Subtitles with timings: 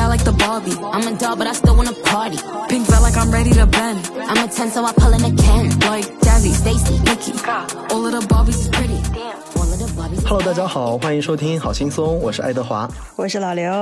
[0.00, 0.76] fat like the Barbie.
[0.80, 2.38] I'm a doll, but I still wanna party.
[2.68, 4.00] Pink felt like I'm ready to bend.
[4.28, 5.68] I'm a 10, so I pull in a can.
[5.90, 7.32] Like Jazzy, Stacy, Nikki.
[7.92, 8.98] All of the Barbies is pretty.
[9.56, 10.26] All of the Barbies.
[10.26, 12.88] Hello，大家好，欢迎收听好轻松，我是爱德华。
[13.16, 13.72] 我是老刘，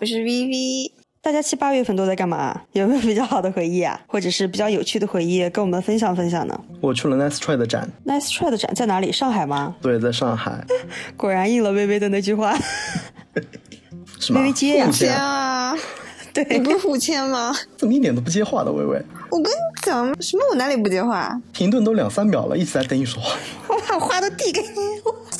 [0.00, 0.92] 我是 VV。
[1.20, 2.60] 大家七八月份都在干嘛？
[2.72, 4.00] 有没有比较好的回忆啊？
[4.06, 9.12] 或者是比较有趣的回忆，跟我们分享分享呢我去了 Nice Try 的展，？Nice Try 的展在哪里？
[9.12, 9.76] 上海吗？
[9.80, 10.64] 对，在上海，
[11.16, 12.56] 果然应了微微的那句话。
[14.18, 14.40] 是吗？
[14.40, 15.76] 微微接呀付签钱啊！
[16.34, 17.54] 对，你不是互签吗？
[17.76, 18.70] 怎么一点都不接话的？
[18.70, 21.40] 微微，我跟你讲，什么我哪里不接话？
[21.52, 23.36] 停顿都两三秒了，一直在等你说话。
[23.68, 24.68] 我把话都递给你。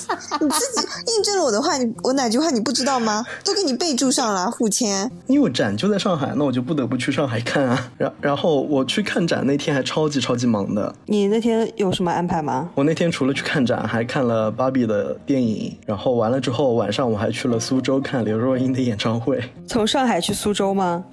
[0.41, 0.87] 你自己
[1.17, 3.25] 印证了我的话，你我哪句话你不知道吗？
[3.45, 5.11] 都给你备注上了，互签。
[5.27, 7.91] 因为展就在上海，那我就不得不去上海看啊。
[7.97, 10.95] 然然后我去看展那天还超级超级忙的。
[11.07, 12.69] 你那天有什么安排吗？
[12.75, 19.43] 我那天除了去看展，还看了芭比的电影，然后完了之后晚上我还去了苏州看刘若英的演唱会。
[19.67, 21.05] 从上海去苏州吗？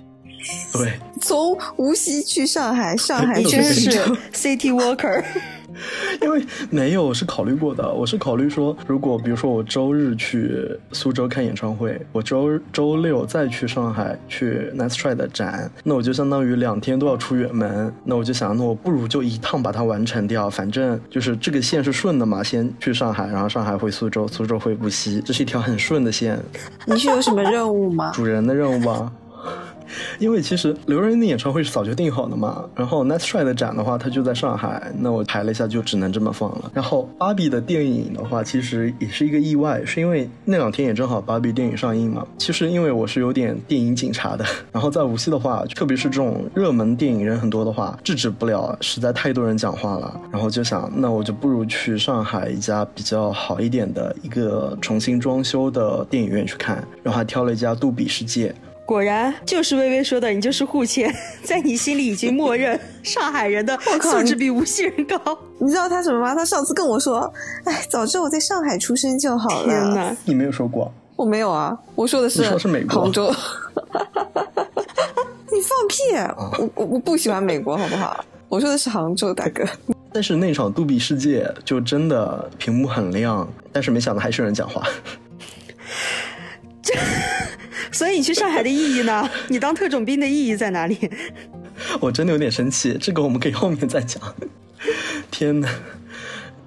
[0.72, 3.90] 对，从无锡去上海，上海 去真是。
[4.32, 5.24] City Walker。
[6.22, 7.92] 因为没有，我是考虑过的。
[7.94, 17.94] 我是考虑说，如果比如说我周日去苏州看演唱会，我周周六再去上海去 Nice Try 的展，那我就相当于两天都要出远门。
[18.04, 26.40] 那我就想，那我不如就一趟把它完成掉，反正就是这个线是顺的嘛，先去上海，然后上海回苏州，苏州回无锡，这是一条很顺的线。
[26.86, 28.12] 你是有什么任务吗？
[28.14, 29.12] 主人的任务吧。
[30.20, 36.72] 因为其实刘若英的演唱会是早就定好的嘛，然后 Nice Try 的展的话，它就在上海，那我排了一下，就只能这么放了。
[36.74, 42.26] 然后芭比的电影的话，其实也是一个意外，是因为那两天也正好芭比电影上映嘛。
[42.38, 50.20] 其实因为我是有点电影警察的，然后在无锡的话，特别是这种热门电影人很多的话，制止不了，实在太多人讲话了。
[50.32, 58.54] 然后就想，那我就不如去上海一家比较好一点的一个重新装修的电影院去看，然后还挑了一家杜比世界。
[58.86, 65.18] 果然就是微微说的，你就是互签， 在你心里已经默认 上海人的靠素质比无锡人高。
[65.60, 66.36] 你知道他什么吗？
[66.36, 67.32] 他上次跟我说
[67.66, 70.16] ：“哎，早知道我在上海出生就好了。”天哪！
[70.26, 73.28] 你没有说过，我没有啊，我说的是你说是美国杭州。
[75.52, 76.04] 你放屁！
[76.38, 78.24] 我我我不喜欢美国，好不好？
[78.50, 79.64] 我说的是杭州，大哥。
[80.14, 84.84] 但是那场杜比世界就真的屏幕很亮，但是没想到还是有人讲话。
[87.96, 89.30] 所以你去上海的意义呢？
[89.48, 91.10] 你当特种兵的意义在哪里？
[92.02, 94.22] 我真的有点生气，这个我们可以后面再讲。
[95.32, 95.70] 天哪！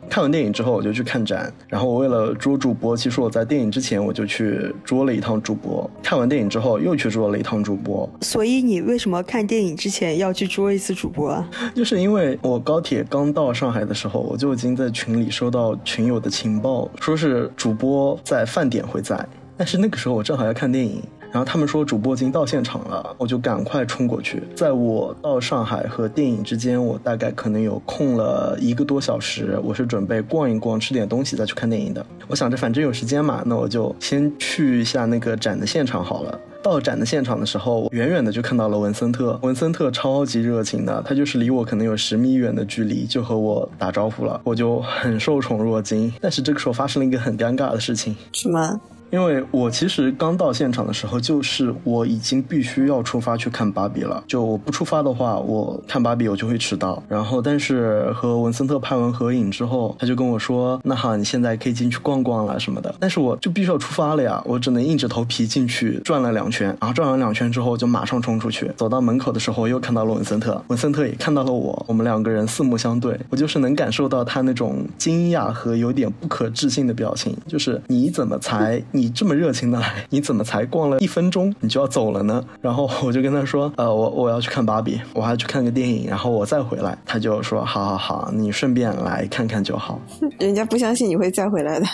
[0.08, 11.46] 看完电影之后，我就去看展，然后我为了捉主播，其实我在电影之前我就去捉了一趟主播，看完电影之后又去捉了一趟主播，所以你为什么看电影之前要去捉一次主播啊？
[11.74, 19.28] 就是因为我高铁刚到上海的时候，我就已经在群里收到群友的情报，说是主播在饭点会在，
[19.58, 21.02] 但是那个时候我正好要看电影。
[21.30, 24.42] 然后他们说主播已经到现场了，我就赶快冲过去。
[24.54, 32.04] 在我到上海和电影之间，我大概可能有空了一个多小时，我是准备逛一逛，吃点东西再去看电影的。
[32.26, 36.40] 我想着反正有时间嘛，那我就先去一下那个展的现场好了。
[36.60, 39.38] 到展的现场的时候，我远远的就看到了文森特。
[39.42, 46.12] 文森特超级热情的，他就是离我可能有十米远的距离就和我打招呼了，我就很受宠若惊。
[46.20, 48.80] 但是这个时候发生了一个很尴尬的事情，什么？
[49.10, 54.22] 因为我其实刚到现场的时候，就是我已经必须要出发去看芭比了。
[54.26, 57.02] 就我不出发的话，我看芭比我就会迟到。
[57.08, 66.66] 然后，但是和文森特拍完合影之后，他就跟我说：“那好，你现在可以进去逛逛了什么的。”但是我就必须要出发了呀，我只能硬着头皮进去转了两圈。
[66.80, 68.70] 然后转完两圈之后，就马上冲出去。
[68.76, 78.82] 走到门口的时候，又看到了文森特，文森特也看到了我，我们两个人四目相对，我就是能感受到他那种惊讶和有点不可置信的表情，就是你怎么才？
[78.98, 82.44] 你这么热情的来，你怎么才逛了一分钟你就要走了呢？
[82.60, 86.98] 然后 我就跟他说，呃，我我要去看芭比，我还要去看个电影，然后我再回来。
[87.06, 90.00] 他就说，好好好，你顺便来看看就好。
[90.40, 91.86] 人家不相信你会再回来的。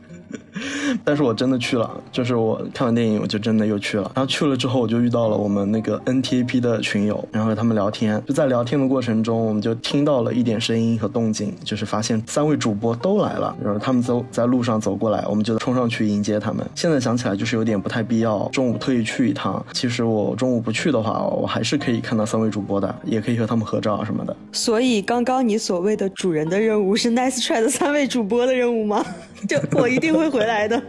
[1.05, 4.11] 但是我真的去了，就是我看完电影我就真的又去了。
[4.15, 8.23] 然后去了之后，我就遇到了我们那个 NTAP 的群友，然后和他们聊天。
[8.27, 16.65] 就在聊天的过程中，我们就听到了一点声音和动静，就是发现三位主播都来了，然后他们走在路上走过来，我们就冲上去迎接他们。
[16.75, 19.65] 现在想起来就是有点不太必要，中午特意去一趟。
[19.73, 24.37] 其实我中午不去的话，我还是可以看到三位主播的，也可以和他们合照什么的。
[24.53, 29.05] 所以刚刚你所谓的主人的任务是 Nice Try 的三位主播的任务吗？
[29.49, 30.83] 就我一定会回来的。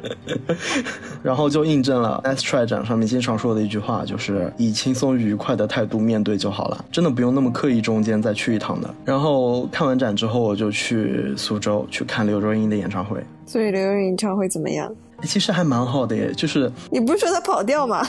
[1.22, 8.90] 然后就印证了 S Try 展上面经常说的一句话，就是以轻松愉快的态度面对就好了，真的不用那么刻意中间再去一趟的。
[9.06, 14.92] 然后看完展之后，我就去苏州去看刘若英的演唱会，所以刘若英演唱会怎么样？
[15.24, 18.08] 其实还蛮好的耶，就是你不是说她跑调吗？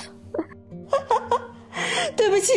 [2.16, 2.52] 对不起，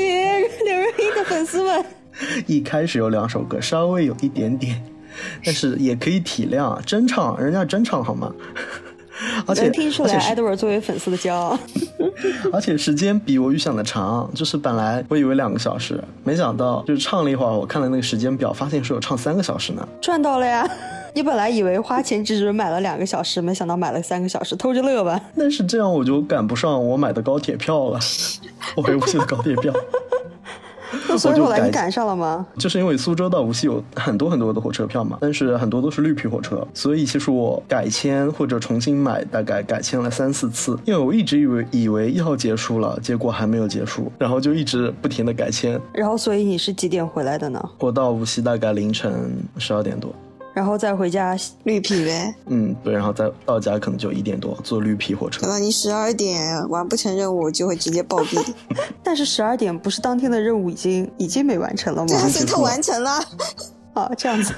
[0.63, 1.84] 刘若英的粉丝们。
[2.46, 4.80] 一开始有两首歌稍微有一点点，
[5.45, 8.31] 但是也可以体谅啊，真唱人家真唱好吗？
[9.45, 11.57] 而且能听出来，Edward 作为粉丝的骄傲。
[12.51, 19.88] 而且时间比我预想的长，就是本来我以为两个小时，没想到就是唱了一会儿，我看了那个时间表，发现是有唱三个小时呢。
[20.01, 20.68] 赚到了呀！
[21.15, 25.21] 你本来以为花钱只准买了两个小时，没想到买了三个小时，偷着乐吧。
[25.38, 28.00] 但是这样我就赶不上我买的高铁票了，
[28.75, 29.71] 我回不去的高铁票。
[31.07, 32.45] 那 所以后来你赶上了吗？
[32.57, 40.78] 就是因为苏州到无锡有很多很多的火车票嘛，但是很多都是绿皮火车，所以其实我改签或者重新买，大概改签了三四次。
[40.86, 45.80] 因为我一直以为以为要结束了，结果还没有结束，然后就一直不停的改签。
[45.94, 47.69] 然后所以你是几点回来的呢？
[47.80, 50.13] 我到无锡大概凌晨十二点多，
[50.53, 52.35] 然后再回家，绿皮呗。
[52.45, 55.50] 嗯，对，然后再到家可能就一点多，坐绿皮火车等。
[55.50, 58.53] 到你十二点完不成任务，就会直接暴毙。
[59.03, 62.29] 但是十二点不是当天的任务已经已经没完成了吗？
[62.29, 63.19] 所以他完成了。
[63.94, 64.53] 啊，这样子。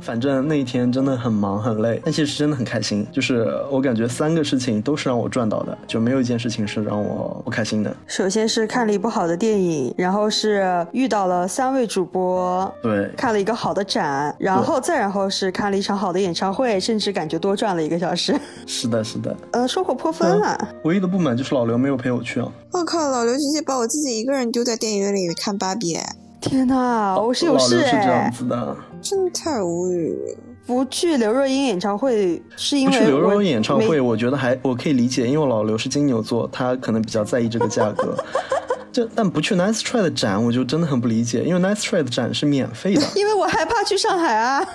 [0.00, 3.06] 反正那一天真的很忙很累，但其实真的很开心。
[3.12, 7.94] 就是我感觉三个事情都是让我赚到的，就没有一件事情是让我不开心的。
[8.06, 18.34] 首先是看了一部好的电影，然后是遇到了三位主播，对，看了一个好的展，然后再然后是看了一场好的演唱会，甚至感觉多赚了一个小时，
[18.66, 19.36] 是的，是的。
[19.52, 20.56] 呃，收获颇丰啊。
[20.84, 22.48] 唯一的不满就是老刘没有陪我去啊。
[22.72, 30.36] 我靠，老刘直接把我自己一个人丢在电影院里看芭比，哎天呐，我是有老事刘是这样哎，子的，真的太无语了。
[30.66, 38.14] 不去刘若英演唱会是因为去刘若英演唱会，我觉得还我可以理解，因为老刘是金牛座，他可能比较在意这个价格。
[38.92, 44.66] 就但不去 Nice Try 的展，我就真的很不理解，因为 Nice Try 的展是免费的， 因为我害怕去上海啊。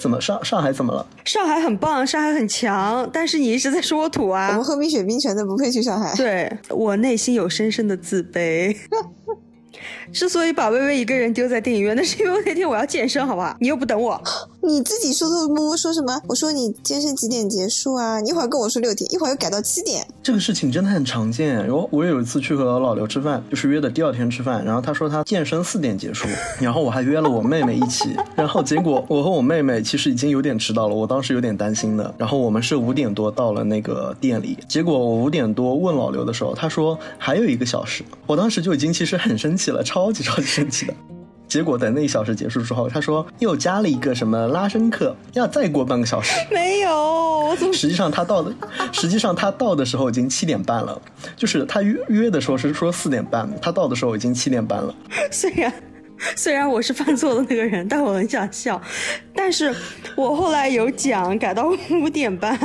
[0.00, 1.06] 怎么上上海怎么了？
[1.24, 4.64] 上海很棒，上海很强，但是你一直在说我土我啊们。
[4.64, 6.12] 喝冰雪冰泉的不配去上海。
[6.16, 8.76] 对我内心有深深的自卑。
[10.12, 13.56] 之所以把微微一个人丢在电影院，那是因为那天我要健身，好吧？
[13.60, 14.22] 你又不等我，
[14.64, 16.22] 你自己偷偷摸摸说什么？
[16.28, 18.20] 我说你健身几点结束啊？
[18.20, 20.06] 你一会儿跟我说六点，一会儿又改到七点。
[20.22, 21.68] 这个事情真的很常见。
[21.68, 26.28] 我我有一次去和老刘吃饭，就是约的第二天吃饭，然后他说他健身四点结束，
[26.60, 32.14] 然后我还约了我妹妹一起，然后结果我和我妹妹其实已经有点迟到了，我当时有点担心的。
[32.16, 40.94] 然后我们是五点多到了那个店里，结果我五点多问老刘的时候，他说还有一个小时，我当时就已经其实很生气了，超级超级生气的。
[41.52, 46.34] 结果等那一小时结束之后，他说又加了一个什么拉伸课，要再过半个小时。
[46.50, 48.50] 没有，实际上他到的，
[48.90, 50.98] 实际上他到的时候已经七点半了，
[51.36, 54.94] 就是他约约的时候是说四点半，他到的时候已经七点半了。
[55.30, 55.70] 虽然
[56.36, 58.80] 虽然我是犯错的那个人，但我很想笑。
[59.34, 59.74] 但是
[60.16, 62.58] 我后来有讲改到五点半，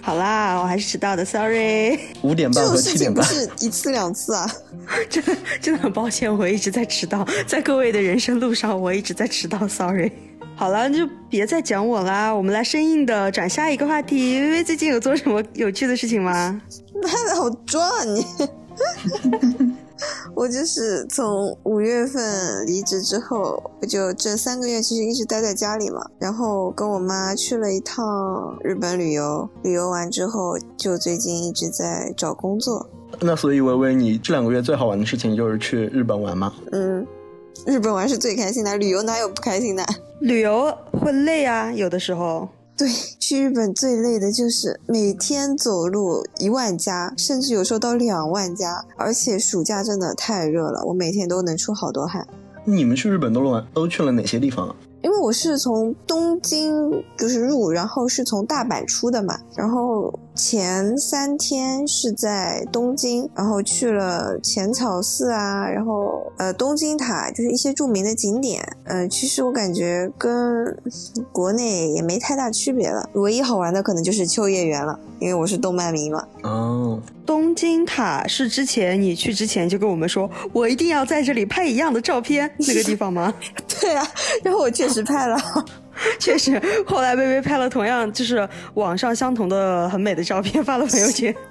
[0.00, 1.98] 好啦，我还是迟到的，sorry。
[2.22, 4.50] 五点半和这种事情不七点半，是一次两次啊。
[5.08, 10.10] 真的真的很抱歉，我一直在迟到，在各位的人生路上，我一直在迟到，sorry。
[10.56, 14.40] 好了，就别再讲我啦，我们来生硬的转下一个话题。
[14.40, 16.60] 微微最近有做什么有趣的事情吗？
[17.00, 18.26] 妈 的好装啊你！
[20.34, 32.88] 我就是从五月份离职之后，我就这三个月其实一直待在家里嘛，然后跟我妈去了一趟日本旅游，旅游完之后就最近一直在找工作。
[33.20, 36.52] 那所以微微，你这两个月最好玩的事情就是去日本玩吗？
[36.72, 37.06] 嗯，
[37.66, 39.84] 日本玩是最开心的，旅游哪有不开心的？
[40.20, 42.48] 旅游会累啊，有的时候。
[42.78, 52.24] 对，去日本最累的就是每天走路一万加，甚至有时候到两万加，而且暑假真的太热了，我每天都能出好多汗。
[52.64, 54.76] 你们去日本都玩都去了哪些地方啊？
[55.02, 56.72] 因为我是从东京
[57.16, 68.62] 就是入，然后是从大阪出的嘛，然后前三天是在东京，然后去了浅草寺啊，然后呃东京塔，就是一些著名的景点。
[68.84, 70.64] 呃，其实我感觉跟
[71.32, 76.24] 国内也没太大区别了，唯一好玩的可能就是秋叶原了，因为我是动漫迷嘛。
[76.44, 83.34] 哦，东京塔是之前你去之前就跟我们说，我一定要在这里拍一样的照片，那个地方吗？
[83.80, 84.06] 对啊，
[84.44, 85.36] 然后我确实拍了。
[86.18, 91.34] 确实，后来微微拍了同样就是网上相同的很美的照片发了朋友圈。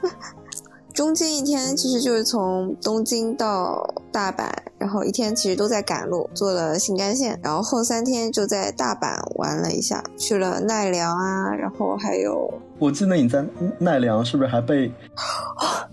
[0.94, 4.50] 中间一天其实就是从东京到大阪，
[4.80, 13.46] 然后一天其实都在赶路，坐了新干线，然后后三天就在大阪玩了一下，去了奈良啊，然后还有，我记得你在
[13.78, 14.92] 奈良是不是还被？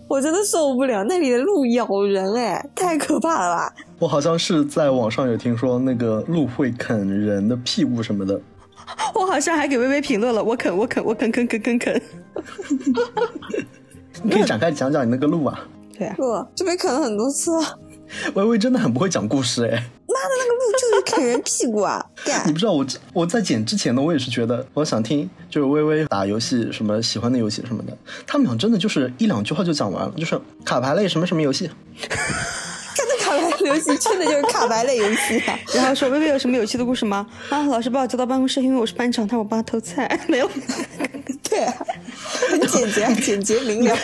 [0.09, 3.75] 我真的受不了那里的鹿咬人哎，太可怕了吧！
[3.99, 8.41] 我好像是在网上有听说那个鹿会啃人的屁股什么的。
[9.15, 12.03] 我好像还给微微评论了，我啃我啃我啃啃啃啃啃。
[14.23, 15.61] 你可以展开讲讲你那个路啊。
[15.97, 17.79] 对啊，不，这被啃了很多次了。
[18.35, 19.71] 微微真的很不会讲故事哎。
[20.07, 22.05] 妈的，那个鹿就是啃人屁股啊！
[22.25, 31.69] 干你不知道我我在剪之前呢，我也是觉得我想听就是微微打游戏什么喜欢的游戏什么的，他们俩真的就是一两句话就讲完了，就是卡牌类什么什么游戏，
[33.67, 35.59] 游戏真的就是卡牌类游戏啊！
[35.75, 37.27] 然后说微微有什么有趣的故事吗？
[37.51, 40.51] 啊，老师把我叫到办公室，因为我是班长，他让我帮他偷菜， 没有。
[41.49, 41.75] 对啊，
[42.51, 43.97] 很简洁，啊，简洁明了。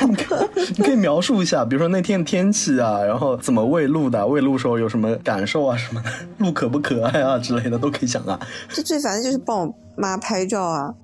[0.76, 8.38] 你可以描述一下，比如说那天的天气啊，然后怎么喂鹿的，喂鹿时候有什么感受啊什么的，鹿可不可爱啊之类的都可以讲啊。
[8.69, 10.95] 这最烦的就是帮我妈拍照啊，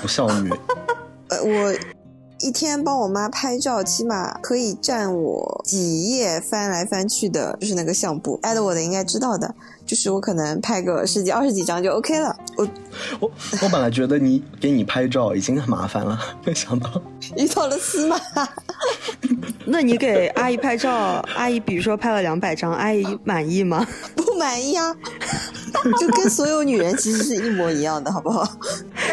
[0.00, 0.50] 不孝女。
[1.28, 1.74] 呃，我
[2.40, 8.38] 一天帮我妈拍照，起码可以占我几页翻来翻去的，就是那个相簿。
[8.42, 9.54] 爱的我的应该知道的。
[9.86, 12.34] 就是我可能拍个十几二十几张就 OK 了。
[12.56, 12.68] 我
[13.20, 13.30] 我
[13.62, 16.90] 我本来觉得你给你拍照已经很麻烦了，没想到
[17.36, 18.18] 遇到了司马。
[19.66, 23.86] 那你给阿姨拍照，阿姨比如说拍了两百张，阿姨满意吗？
[24.14, 24.94] 不满意啊，
[25.98, 28.46] 就跟所有女人其实是一模一样的，好不好？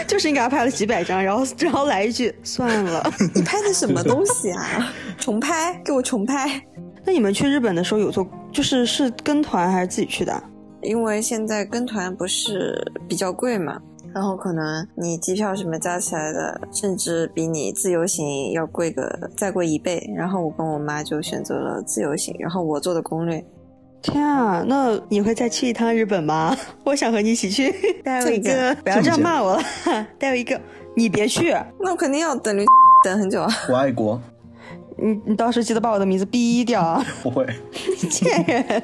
[0.08, 4.92] 就是你给她拍了几百张，然后然后来一句算了，你拍的什么东西啊？
[5.18, 6.62] 重拍，给我重拍。
[7.06, 10.44] 那你们去日本的时候有做，就是是跟团还是自己去的？
[10.82, 13.82] 因为现在跟团不是比较贵嘛，
[14.14, 20.10] 然后可能你机票什么加起来的，甚至比你自由行要贵个再贵一倍。
[20.16, 23.44] 然后我跟我妈就选择了自由行，然后我做的攻略。
[24.02, 26.58] 天啊，那你会再去一趟日本吗？
[26.84, 27.72] 我想和你一起去。
[28.04, 29.64] 带有一个，不要这样骂我了。
[30.18, 30.60] 带有一个，
[30.96, 31.52] 你别去。
[31.80, 32.58] 那我肯定要等
[33.06, 33.50] 等很久啊。
[33.70, 34.20] 我爱国。
[34.98, 37.06] 你你到时候记得把我的名字逼掉啊。
[37.22, 37.46] 不会。
[38.10, 38.84] 贱人。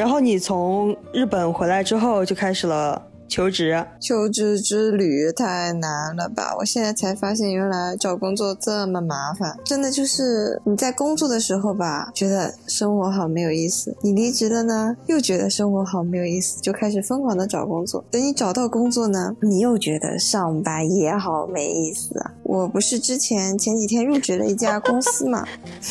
[0.00, 3.09] 然后你从日本回来之后就开始了。
[3.30, 6.52] 求职，求职之旅太难了吧！
[6.58, 9.56] 我现在才发现，原来找工作这么麻烦。
[9.64, 18.04] 真的就是你在工作的时候吧，觉得生活好没有意思；你离职了呢，又觉得生活好没有意思，就开始疯狂的找工作。
[18.10, 22.32] 等你找到工作呢，你又觉得上班也好没意思啊！
[22.42, 25.46] 我不是之前前几天入职了一家公司嘛，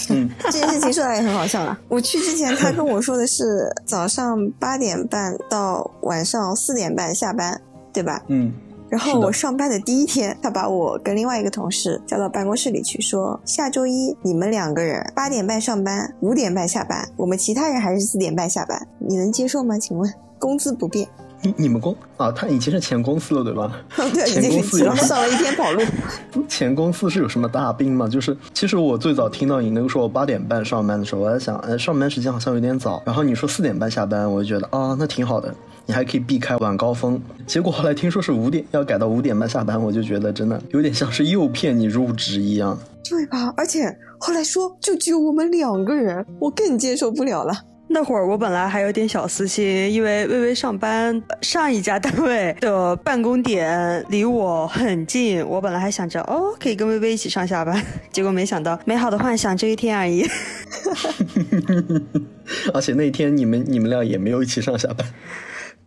[0.09, 1.79] 嗯， 这件事情说来也很好笑了。
[1.87, 7.28] 我去之前，他跟我说的是早上八点半到晚上四点半下。
[7.29, 7.61] 下班，
[7.93, 8.23] 对吧？
[8.27, 8.51] 嗯。
[8.89, 19.77] 然后我上班的第一天，他把我跟另外一个同事叫到办公室里去，说下周一你们两个人八点半上班，五点半下班，我们其他人还是四点半下班，你能接受吗？
[19.77, 21.07] 请问，工资不变。
[21.41, 23.71] 你你们公啊，他已经是前公司了，对吧？
[24.13, 25.81] 对，前公司上了一天跑路。
[26.47, 28.07] 前公司是有什么大病吗？
[28.07, 33.01] 就是其实我最早听到你那个说我八点半上班的时候，我在想，哎，上班时间好像有点早。
[33.05, 35.53] 然后你说四点半下班，我就觉得啊，那挺好的。
[35.85, 42.77] 你还可以避开晚高峰，结果后来听说是五点要改到五点半下班，我就觉得真的有点像是诱骗你入职一样，
[43.09, 43.51] 对吧？
[43.57, 47.53] 而且后来说就只有我们两个人，我更接受不了了。
[47.91, 60.23] 那会儿我本来还有点小私心，因为微微上班上一家单位的办公点离我很近，我本来还想着哦可以跟微微一起上下班，结果没想到美好的幻想这一天而已。
[62.73, 65.07] 而且那天你们你们俩也没有一起上下班。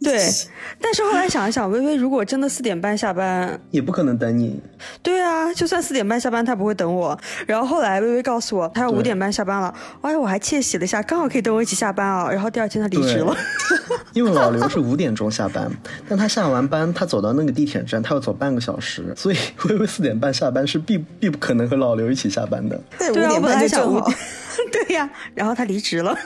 [0.02, 0.18] 对，
[0.80, 4.60] 但是后来想一想，微微如果真的四点半下班，也不可能等你。
[5.02, 7.18] 对啊，就算四点半下班，他不会等我。
[7.46, 9.72] 然后后来微微告诉我，他要五点半下班了。
[10.00, 12.30] 哎，我还窃喜了一下，刚好可以等我一起下班啊。
[12.30, 13.36] 然后第二天他离职了。
[14.12, 15.70] 因为老刘是五点钟下班，
[16.08, 19.36] 但他下完班，他走到那个地铁站，他要走半个小时，所以
[19.68, 22.78] 微微四点半下班是必必不可能和老刘一起下班的。
[22.98, 24.10] 对，五点半就正好。
[24.72, 26.16] 对呀，然后他离职了。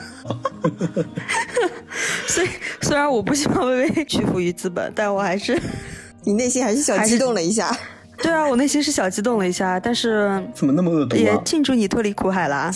[2.26, 2.48] 所以
[2.82, 5.60] 虽然我不希望微微屈服于资本，但我还是，
[6.24, 7.76] 你内心还是小激动了一下。
[8.18, 11.16] 对啊，我内心是小激动了一下，但是怎么那么恶毒？
[11.16, 12.70] 也庆祝你脱离苦海了，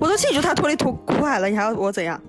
[0.00, 2.20] 我都庆祝他脱离苦苦海了，你还要我怎样？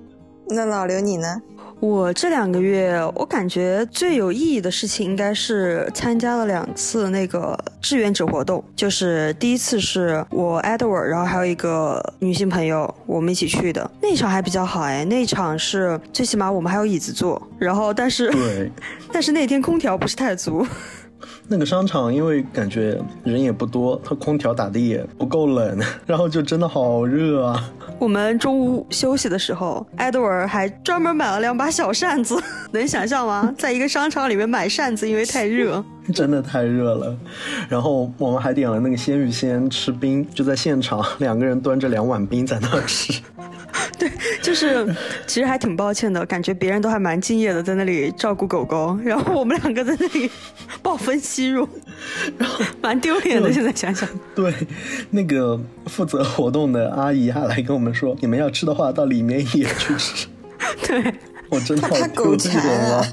[0.50, 1.42] 那老刘你呢？
[1.79, 8.62] 我这两个月，我感觉最有意义的事情应该是参加了两次那个志愿者活动。
[8.75, 13.89] 就是第一次是我 Edward，然后还有一个女性朋友，我们一起去的。
[14.01, 17.41] 那场还比较好哎，那场是最起码我们还有椅子坐。
[17.57, 18.69] 然后但是，对，
[19.12, 20.67] 但是那天空调不是太足。
[21.51, 27.72] 那个商场因为感觉人也不多，它空调打的也不够冷， 然后就真的好热啊。
[27.98, 32.39] 我们中午休息的时候，Edward 还专门买了两把小扇子，
[32.72, 33.51] 能想象吗？
[33.58, 37.18] 在一个商场里面买扇子，因为太热， 真的太热了。
[37.68, 43.20] 然后我们还点了那个鲜芋仙吃冰，就在现场，两个人端着两碗冰在那吃。
[44.08, 44.10] 对，
[44.41, 44.88] 就是
[45.27, 50.32] 其实还挺抱歉的，感觉别人都还蛮敬业的，在那里照顾狗狗，然后我们两个在那里
[50.82, 51.68] 暴风吸入，
[52.38, 53.51] 然 后蛮丢脸的。
[53.51, 54.53] 现在想想，对，
[55.10, 60.27] 那个负责活动的阿姨还来跟我们说，你们要吃的话到里面也去吃。
[60.88, 61.13] 对，
[61.50, 63.08] 我真的好狗丢脸馋啊啊！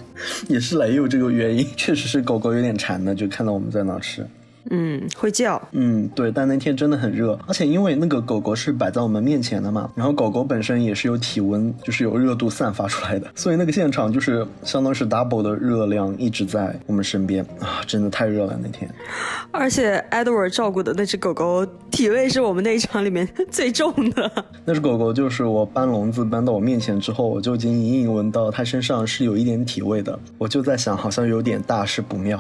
[0.47, 4.25] 也是来有这个原因，确实是狗狗有点馋的，就看到我们在那吃。
[4.71, 5.61] 嗯，会叫。
[5.73, 18.91] 嗯，对，但那天真的很热，而且因为那个狗狗是摆在我们面前的嘛，然后狗狗本身也是有体温，就是有热度散发出来的，所以那个现场就是相当于是 double 的热量一直在我们身边啊，真的太热了那天。
[19.51, 24.31] 而且 Edward 照顾的那只狗狗体味是我们那一场里面最重的。
[24.65, 32.39] 那只狗狗就是我搬笼子搬到我面前之后，我就已经隐隐闻到它身上是有一点体味的，我就在想，好像有点大事不妙。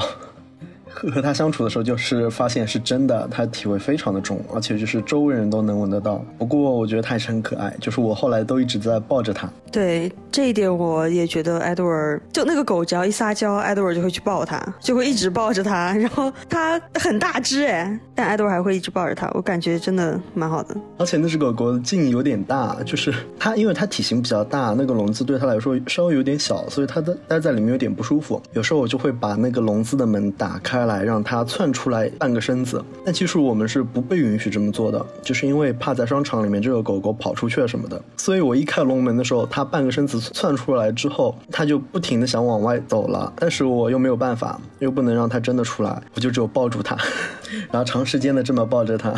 [0.96, 6.24] 和和它相处的时候，就是发现是真的，它体味非常的重，而且就是周围人都能闻得到。
[6.38, 9.46] 不过我觉得它还是很可爱，就是我后来都一直在抱着它。
[9.70, 15.92] 对这一点，我也觉得 Edward 就那个狗只要一撒娇，Edward 就会去抱它，就会一直抱着它。
[15.92, 20.74] 然后它很大只哎，但 Edward 还会一直抱着它，我感觉真的蛮好的。
[20.96, 28.40] 而且那只狗狗的劲有点大，就是它，因为它体型比较大，那个笼子对它来说稍微有点小，所以它的待在里面有点不舒服。
[28.54, 32.82] 有时候我就会把那个笼子的门打开来，让它窜出来半个身子。
[33.04, 38.00] 但其实我们是不被允许这么做的，就是因为怕在商场里面这个狗狗跑出去了什么的。
[38.16, 46.96] 所以我一开笼门的时候，它半个身子窜出来之后，它就不停的想往外走了，但是我又没有办法，又不能让它真的出来，我就只有抱住它，
[47.70, 49.12] 然后长时间的这么抱着它。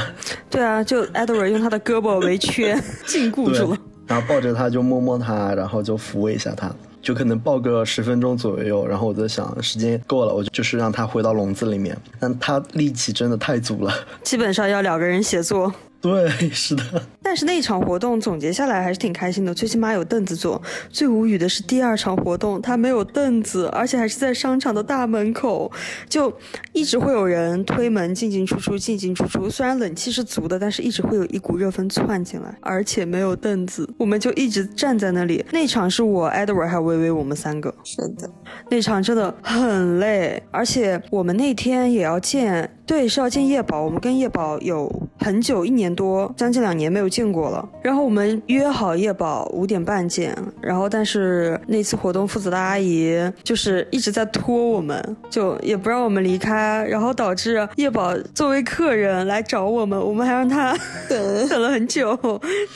[0.50, 8.86] 对啊，就 Edward 用他的胳膊围圈 禁锢住了。，然后抱着它就摸摸它，然后就抚慰一下它，就可能抱个十分钟左右。
[8.86, 11.96] 然后我在想，时间够了，我就是让它回到笼子里面。
[12.18, 13.92] 但它力气真的太足了。
[14.22, 15.72] 基本上要两个人协作。
[16.00, 16.82] 对， 是的，
[17.20, 20.60] 但是那场活动总结下来还是挺开心的，最起码有凳子坐。
[20.90, 25.70] 最无语的是第二场活动，它没有凳子，而且还是在商场的大门口，
[26.08, 26.32] 就
[26.72, 29.50] 一直会有人推门进进出出，进进出出。
[29.50, 35.44] 虽然冷气是足的，但是一直会有一股热风窜进来，而且没有凳子，我们就一直站在那里。
[35.50, 38.30] 那场是我、Edward 还有微微我们三个，是的，
[38.70, 43.82] 那场真的很累，而且我们那天也要见，对，是要见叶宝。
[43.82, 47.68] 我们跟叶宝有很久，一年多，将近两年没有见过了。
[47.82, 60.76] 然后我们约好夜宝五点半见，然后但是那次活动负责的阿姨就是一直在拖我们，就也不让我们离开，然后导致夜宝作为客人来找我们，我们还让他
[61.08, 62.16] 等 等了很久，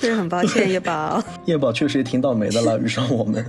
[0.01, 1.22] 对，很抱歉夜宝。
[1.46, 3.44] 夜宝确实也挺倒霉的了，遇上我们。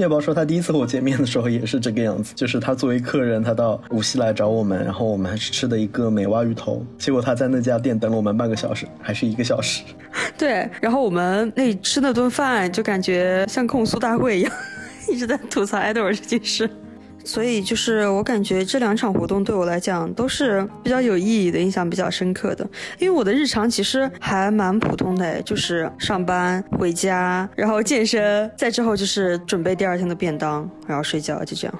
[0.00, 9.82] 叶宝说，他第一次和我见面的时候也是这个样子，就是他作为客人，他到无锡来找我们，然后我们还是吃的一个美蛙鱼头，结果他在那家店等了我们半个小时，还是一个小时。
[10.38, 14.52] 对，然后我们那吃那顿饭就感觉像控诉大会一样，
[15.12, 16.68] 一直在吐槽 Edward 这件事。
[17.24, 22.68] 所以就是我感觉这两场活动对我来讲都是比较有意义的，印象比较深刻的。
[22.98, 31.74] 因为我的日常其实还蛮普通的，就是上班、回家，然后健身，再之后就是准备第二天的便当，然后睡觉，就这样。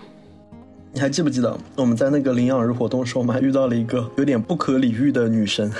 [0.92, 5.70] 你还记不记得我们在那个领养日活动时候，我们还遇到了一个有点不可理喻的女生？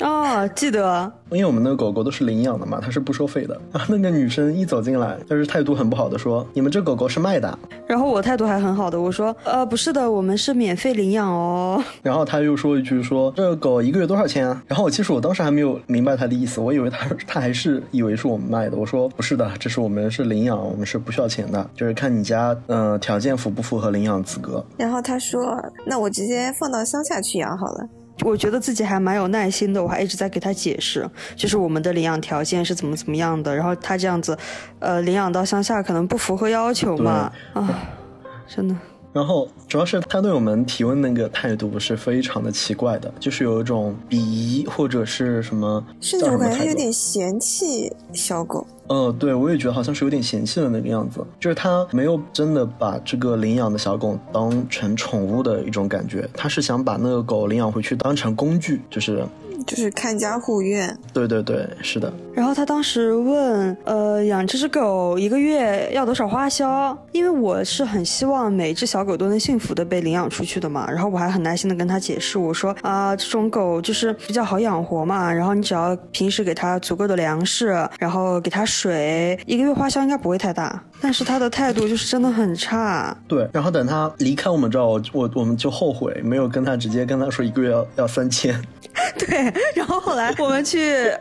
[0.00, 3.56] 哦，记得，因为我们那个狗狗都是领养的嘛，它是不收费的。
[3.72, 7.58] 然 后那个女生一走进来，就是态度很不好的说：“你们这狗狗是卖的啊。
[7.86, 11.82] 然后我态度还很好的，我说，呃，不是的，我们是免费领养哦。
[12.02, 18.76] ”然后他又说一句说：“这个狗一个月多少钱啊？”然后我其实我当时还没有明白他的意思，我以为他他还是以为是我们卖的。
[18.76, 24.64] 我说：“不是的，这是我们是领养，我们是不需要钱的，就是看你家呃条件符不符合领养资格。
[24.76, 25.40] 然后他说
[25.86, 27.88] ：“那我直接放到乡下去养好了。
[28.20, 34.38] 我觉得自己还蛮有耐心的，我还一直在给他解释，就是我们的领养条件是怎么怎么样的，然后他这样子，
[34.78, 37.88] 呃，领养到乡下可能不符合要求嘛，啊，
[38.46, 38.76] 真的，”
[39.14, 48.66] 然后主要是他对我们提问那个态度是非常的奇怪的，就是有一种鄙夷或者是什么，”甚至我感觉他有点嫌弃小狗。
[48.88, 59.24] 呃，对，我也觉得好像是有点嫌弃的那个样子，就是他没有真的把这个领养的小狗当成宠物的一种感觉，他是想把那个狗领养回去当成工具，就是，
[59.66, 66.96] 就是看家护院，对对对，是的，然后他当时问，呃，养这只狗一个月要多少花销？
[67.12, 70.90] 因为我是很希望每只小狗都能幸福的被领养出去的嘛。
[70.90, 77.66] 然后我还很耐心的跟他解释，我说啊、这种狗就是比较好养活嘛，然后你只要平时给它足够的粮食，
[77.98, 80.82] 然后给它水，一个月花销应该不会太大。
[81.00, 83.16] 但是他的态度就是真的很差。
[83.28, 83.46] 对。
[83.52, 88.58] 然后等他离开我们这儿，我我我们就后悔没有跟他直接跟他说一个月要要三千，
[89.18, 90.78] 对，然后后来我们去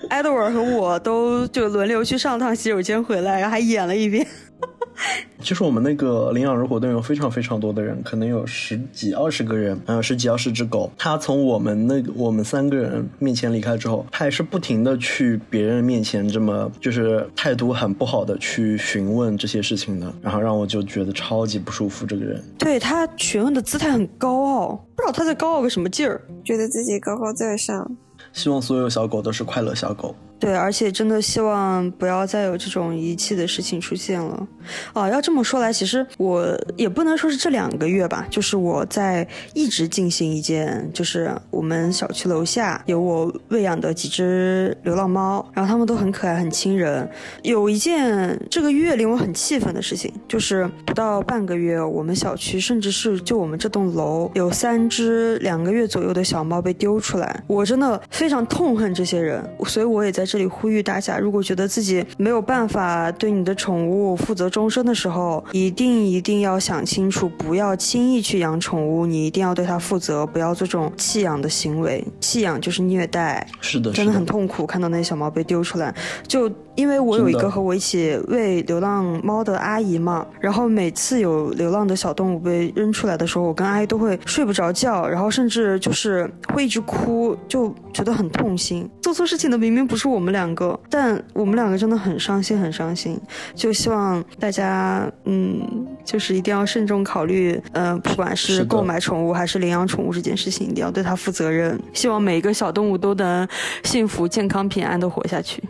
[0.09, 4.25] ，Edward 和我都就轮流去上趟洗手间回来，然后还演了一遍。
[5.41, 10.89] 其实我们那个领养人活动有非常非常多的人，可能有十几二十个人，嗯，十几二十只狗。
[10.97, 22.05] 他从我们那我们三个人面前离开之后，他还是不停的去别人面前这么就是态度很不好的去询问这些事情的，然后让我就觉得超级不舒服。
[22.05, 27.89] 这个人，对他询问的姿态很高傲，不知道他在高傲个什么劲儿，觉得自己高高在上。
[28.31, 30.15] 希望所有小狗都是快乐小狗。
[30.39, 34.45] 对，而且真的希望不要再有这种遗弃的事情出现了。
[34.91, 47.09] 啊，要这么说来，其实我也不能说是这两个月吧，就是我在一直进行一件，就是我们小区楼下有我喂养的几只流浪猫，然后它们都很可爱、很亲人。
[47.41, 60.22] 有一件这个月令我很气愤的事情，就是不到半个月，我们小区甚至是就我们这栋楼有三只两个月左右的小猫被丢出来，我真的非常痛恨这些人，所以我也在。
[60.25, 69.05] 这里呼吁大家，如果觉得自己没有办法对你的宠物负责终身的时候，一定一定要想清楚，不要轻易去养宠物。
[69.05, 72.03] 你一定要对它负责，不要做这种弃养的行为。
[72.19, 74.65] 弃养就是虐待，是的，真的很痛苦。
[74.65, 75.93] 看到那些小猫被丢出来，
[76.27, 88.89] 就因为我有一个和我一起喂流浪猫的阿姨嘛，然后每次有流浪的小动物被扔出来的时候，我跟阿姨都会睡不着觉，然后甚至就是会一直哭，就觉得很痛心。
[89.01, 90.12] 做错事情的明明不是我。
[90.13, 93.19] 我们两个，但我们两个真的很伤心，很伤心。
[93.55, 101.79] 就希望大家，嗯，就是一定要慎重考虑，呃，不管是购买宠物还是领养宠物这件事情，一定要对它负责任。
[101.93, 103.47] 希望每一个小动物都能
[103.83, 105.63] 幸福、健康、平安的活下去。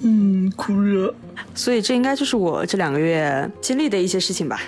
[0.00, 1.12] 嗯，哭热。
[1.54, 4.60] 所以这应该就是我这两个月经历的一些事情吧。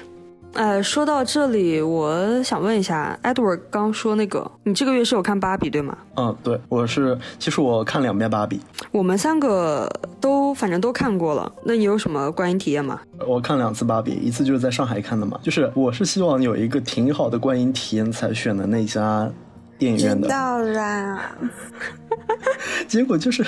[0.57, 5.97] 呃，说到这里，我想问一下，Edward 刚说那个，你这个月是有看芭比对吗？
[6.17, 8.59] 嗯，对，我是，其实我看两遍芭比。
[8.91, 9.87] 我们三个
[10.19, 12.99] 都反正都看过了，那你有什么观影体验吗？
[13.27, 19.31] 我看两次芭比，一次就是在上海看的嘛，就是我是希望有一个挺好的观影体验才选的那家。
[19.79, 21.37] 电影院的，知道啦。
[22.89, 23.45] 结果就是，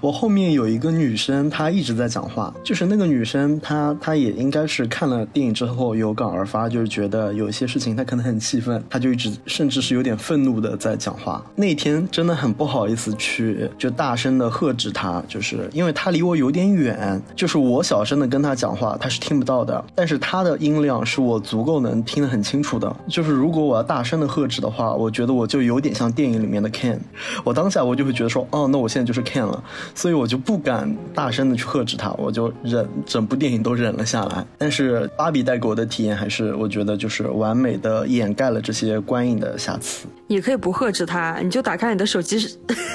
[0.00, 2.52] 我后面有一个女生，她一直在讲话。
[2.62, 11.44] 就是那个女生，她她也应该是看了电影之后有感而发，就是觉得有一些事情她可能很气愤，她就一直甚至是有点愤怒的在讲话。
[11.54, 19.84] 那天真的很不好意思去就大声的呵斥她，就是因为她离我有点远，就是我小声的跟她讲话，她是听不到的。
[19.94, 22.94] 但是她的音量是我足够能听得很清楚的。
[23.08, 25.65] 就是如果我要大声的呵斥的话，我觉得我就。
[25.66, 26.98] 有点像电影里面的 Ken，
[27.44, 29.62] 我当下我就会觉得说，哦，那我现在就是 Ken 了，
[29.94, 34.44] 所以我就不敢大声的去呵斥他，我就忍，整部电影都忍了下来。
[34.56, 40.06] 但是芭比带给我的体验还是，我觉得就是完美的掩盖了这些观影的瑕疵。
[40.28, 42.38] 你可以不呵斥他，你就打开你的手机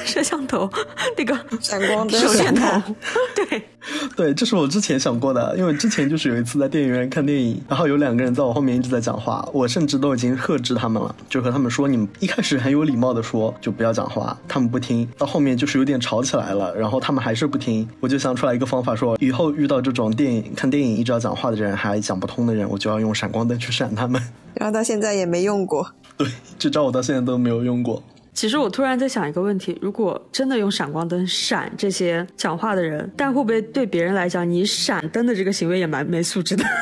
[0.05, 0.69] 摄像头，
[1.17, 2.95] 那个闪光灯手电筒，
[3.35, 3.61] 对。
[4.15, 24.21] 对，这是我之前想过的，因为之前就是有一次在电影院看电影，然后有两个人在我后面一直在讲话，我甚至都已经呵斥他们了，就和他们说，你们一开始很有礼貌的说就不要讲话，他们不听到后面就是有点吵起来了，然后他们还是不听，我就想出来一个方法，说以后遇到这种电影看电影一直要讲话的人还讲不通的人，我就要用闪光灯去闪他们，
[24.53, 26.27] 然后到现在也没用过， 对，
[26.59, 28.03] 这招我到现在都没有用过。
[28.33, 36.63] 其实我突然在想一个问题：如果真的用闪光灯闪这些讲话的人，但会不会对别人来讲，你闪灯的这个行为也蛮没素质的？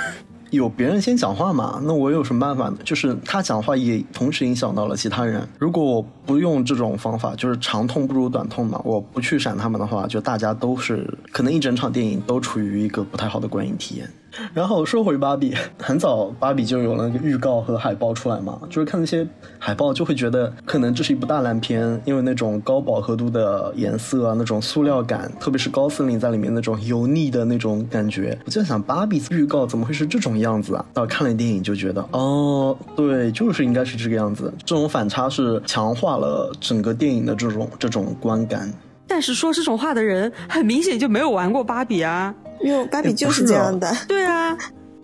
[0.51, 1.79] 有别人先讲话嘛？
[1.83, 2.77] 那我有什么办法呢？
[2.83, 5.47] 就是他讲话也同时影响到了其他人。
[5.59, 8.81] 如果我不用这种方法，就是长痛不如短痛嘛。
[8.83, 14.09] 我不去闪他们的话，就大家都是可能一整场电影都处于一个不太好的观影体验。
[14.54, 30.86] 然后说回芭比，很早芭比就有了那个预告和海报出来嘛，就是看那些海报就会觉得可能这是一部大烂片，因为那种高饱和度的颜色啊，那种塑料感，特别是高森林在里面那种油腻的那种感觉，我就在想芭比预告怎么会是这种样子啊？
[30.94, 38.72] 到看了电影就觉得，哦，对，就是应该是这个样子，这种反差是强化了整个电影的这种这种观感。
[39.08, 42.34] 但是说这种话的人，很明显就没有玩过芭比啊。
[42.62, 44.58] 因为芭比就是这样的，对啊，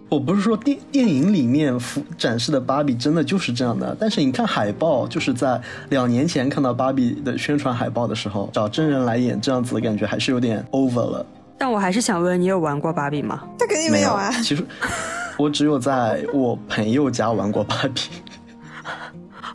[0.10, 1.74] 我不是说电电影里面
[2.18, 11.26] 展示的芭比真的就是这样的，但是你看海报，就是在两年前看到芭比的宣传海报的时候，找真人来演这样子的感觉还是有点 over 了。
[11.58, 13.42] 但我还是想问，你有玩过芭比吗？
[13.58, 14.30] 他肯定没有啊。
[14.44, 14.66] 其实
[15.40, 18.02] 我只有在我朋友家玩过芭比。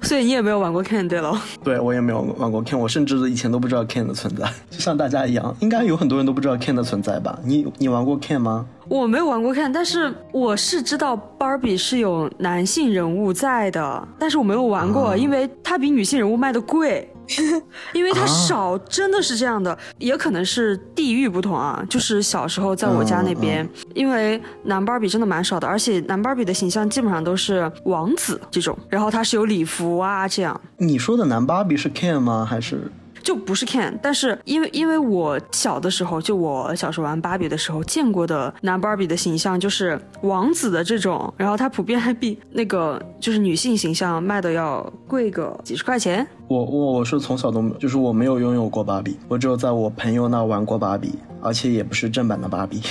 [0.08, 1.36] 所以你也没有玩过 Ken 对喽？
[1.62, 7.38] 对我也没有玩过 Ken，我甚至以前都不知道 Ken 的存在，就像大家一样，应该有很多人都不知道 Ken 的存在吧？
[7.44, 8.66] 你你玩过 Ken 吗？
[8.88, 17.08] 我没有玩过 Ken，但是我是知道 Barbie 是有男性人物在的，但是我没有玩过，因为它比女性人物卖的贵。
[17.92, 21.82] 因为它啊少，真的是这样的，也可能是地域不同啊。
[21.88, 30.60] 就是小时候在我家那边，因为男芭比真的蛮少的，而且男芭比的形象基本上都是王子这种，然后他是有礼服啊这样。
[30.76, 32.46] 你说的男芭比是 Ken 吗？
[32.48, 32.90] 还是
[33.22, 46.26] 就不是 can，但是因为因为我小的时候，就我小时候玩芭比的时候见过的男芭比的形象就是王子的这种，然后它普遍还比那个就是女性形象卖的要贵个几十块钱。
[46.48, 52.82] 我我我是从小都就是我没有拥有过芭比，我只有在我朋友那玩过芭比，而且也不是正版的芭比。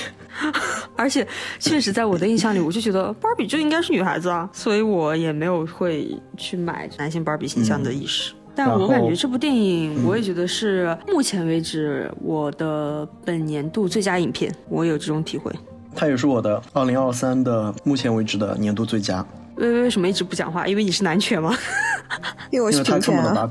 [0.96, 1.28] 而且
[1.60, 8.34] 确实在我的印象里，我就觉得芭比就应该是女孩子啊，所以我也没有会去买男性芭比形象的意识。
[8.60, 15.50] 但我感觉这部电影，我也觉得是目前为止我的本年度最佳影片，我有这种体会。
[15.96, 20.68] 它也是我的二零二三的目前为止的年度最佳，微微为什么一直不讲话？
[20.68, 21.56] 因为你是男权吗？
[22.52, 23.50] 因为我是因为他平权啊。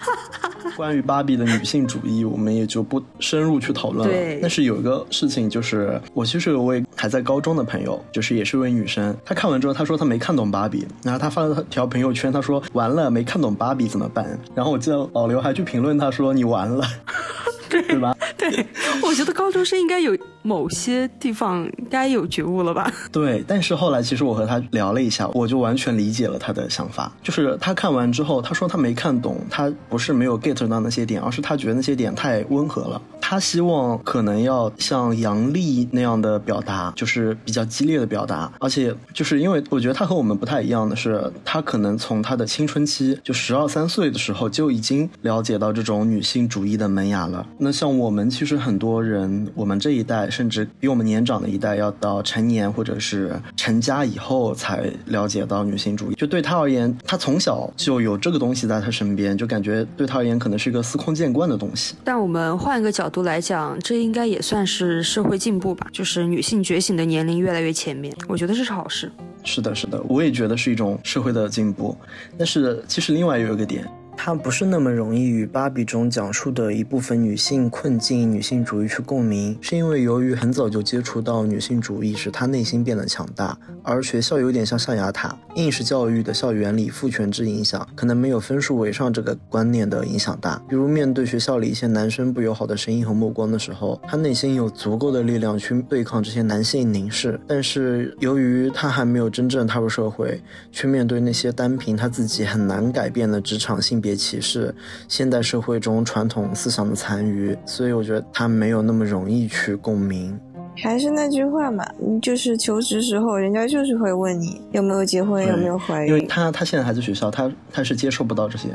[0.76, 4.38] 关于芭比的女性主义，我们也就不深入去讨论了对。
[4.40, 14.38] 但是有一个事情就是，我其实有位还在高中的朋友，就是也是位女生，她看完之后，她说她没看懂芭比，然后她发了条朋友圈，她说完了没看懂芭比怎么办？
[14.54, 16.84] 然后我记得老刘还去评论她说你完了，
[17.68, 18.16] 对吧？
[18.36, 18.66] 对，
[19.02, 22.90] 我觉得高中生应该有某些地方该有觉悟了吧？
[23.12, 27.12] 对，但是后来其实我和他聊了一下，我就完全理解了他的想法。
[27.22, 33.00] 就是他看完之后，他说他没看懂，他不是没有 get get 到那些点，而是他觉得那些点太温和了。
[33.30, 47.46] 他希望可能要像杨笠那样的表达，就是比较激烈的表达，而且就是因为我觉得他和我们不太一样的是，他可能从他的青春期就十二三岁的时候就已经了解到这种女性主义的萌芽了。
[47.56, 56.16] 那像我们其实很多人，我们这一代甚至比我们年长的一代，要到成年或者是成家以后才了解到女性主义。
[56.16, 61.94] 就对他而言，他从小就有这个东西在他身边，就感觉对他而言可能是一个司空见惯的东西。
[62.02, 69.10] 但我们换一个角度来讲，这应该也算是社会进步吧，就是女性觉醒的年龄越来越前面，我觉得这是好事。
[69.44, 71.96] 是的，是的，我也觉得是一种社会的进步。
[72.36, 73.86] 但是其实另外有一个点，
[74.22, 90.62] 它不是那么容易与芭比中讲述的一部分女性困境、女性主义去共鸣，是因为由于很早就接触到女性主义，使她内心变得强大，而学校有点像象牙塔，应试教育的校园里父权制影响，可能没有分数为上这个观念的影响大。
[90.68, 100.38] 比如面对学校里一些男生不友好的声音和目光的时候，她内心有足够的力量去对抗这些男性凝视，但是由于她还没有真正踏入社会，
[100.70, 104.74] 却面对那些单凭她自己很难改变的职场性别歧视、
[105.08, 110.38] 现代社会中传统思想的残余，所以我觉得他没有那么容易去共鸣。
[110.82, 116.28] 还是那句话嘛，你就是求职时候，人家就是会问你有没有结婚，有没有怀孕因为孕。
[116.28, 118.68] 她她现在还在学校，他他是接受不到这些。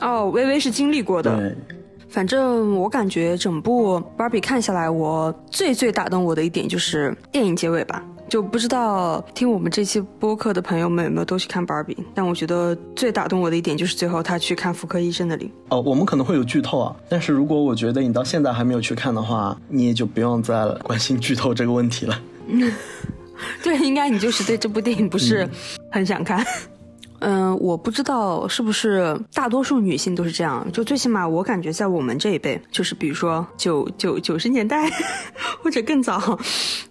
[0.00, 1.36] 哦，微微是经历过的。
[1.36, 1.54] 对，
[2.08, 8.02] 反正我感觉整部芭比看下来，我最最打动我的一点就是电影结尾吧。
[8.30, 15.50] 就不知道听我们这期播客的朋友们有没有都去看芭比，但我觉得最打动我的一点就是最后他去看妇科医生那里。
[15.70, 22.16] 哦，我们可能会有剧透啊，但是如果我觉得你到现在还没有去看的话，你也就不用再关心剧透这个问题了。
[23.64, 25.48] 对，应该你就是对这部电影不是
[25.90, 26.46] 很想看。
[27.60, 34.88] 我不知道是不是大多数女性都是这样，就最起码我感觉在我们这一辈，就是比如说九九九十年代
[35.62, 36.38] 或者更早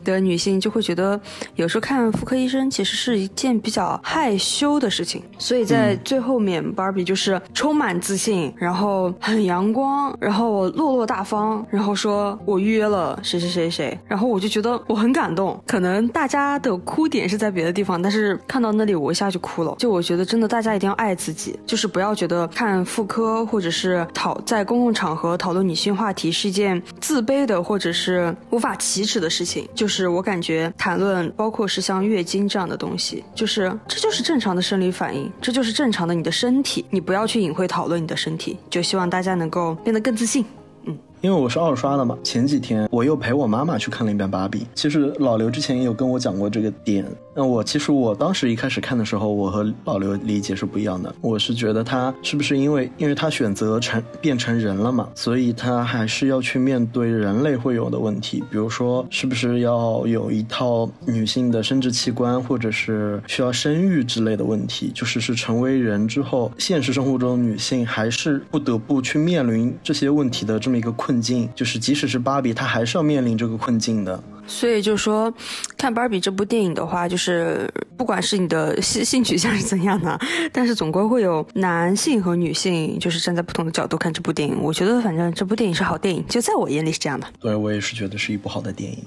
[0.03, 1.19] 的女性，就会觉得
[1.55, 5.23] 有时候看妇科医生其实是一件比较害羞的事情。
[5.37, 15.59] 所以在最后面、b a r b i e 就是充满自信，然后很阳光，然后落落大方，然后说我预约了谁谁谁谁，然后我就觉得我很感动。
[15.65, 19.75] 可能大家的哭点是在别的地方，但是看到那里我一下就哭了。
[19.79, 29.67] 就我觉得真的大家一定要爱自己，就是不要觉得看妇科或者是讨在公共场合讨论女性话题是一件自卑的或者是无法启齿的事情。
[29.73, 38.57] 就是我感觉谈论包括是像月经这样的东西，就是这就是正常的生理反应，这就是正常的你的身体，你不要去隐晦讨论你的身体。
[38.69, 40.43] 就希望大家能够变得更自信。
[40.85, 44.65] 嗯因为我是二刷的嘛，前几天我又陪我妈妈去看了一遍芭比。
[44.73, 47.05] 其实老刘之前也有跟我讲过这个点。
[47.39, 51.15] 那我其实我当时一开始看的时候，我和老刘理解是不一样的。
[51.21, 74.21] 我是觉得他是不是因为因为他选择成变成人了嘛，所以他还是要去面对人类会有的问题，比如说是不是要有一套女性的生殖器官，或者是需要生育之类的问题，就是是成为人之后，现实生活中女性还是不得不去面临这些问题的这么一个困境，就是即使是芭比，她还是要面临这个困境的。
[74.49, 75.33] 所以就说，
[75.77, 80.19] 看芭比这部电影的话，就是不管是你的性性取向是怎样的，
[80.51, 84.57] 但是总归会有男性和女性，就是站在不同的角度看这部电影。
[84.61, 87.27] 我觉得反正这部电影是好电影，就在我眼里是这样的。
[87.39, 88.97] 对我也是觉得是一部好的电影。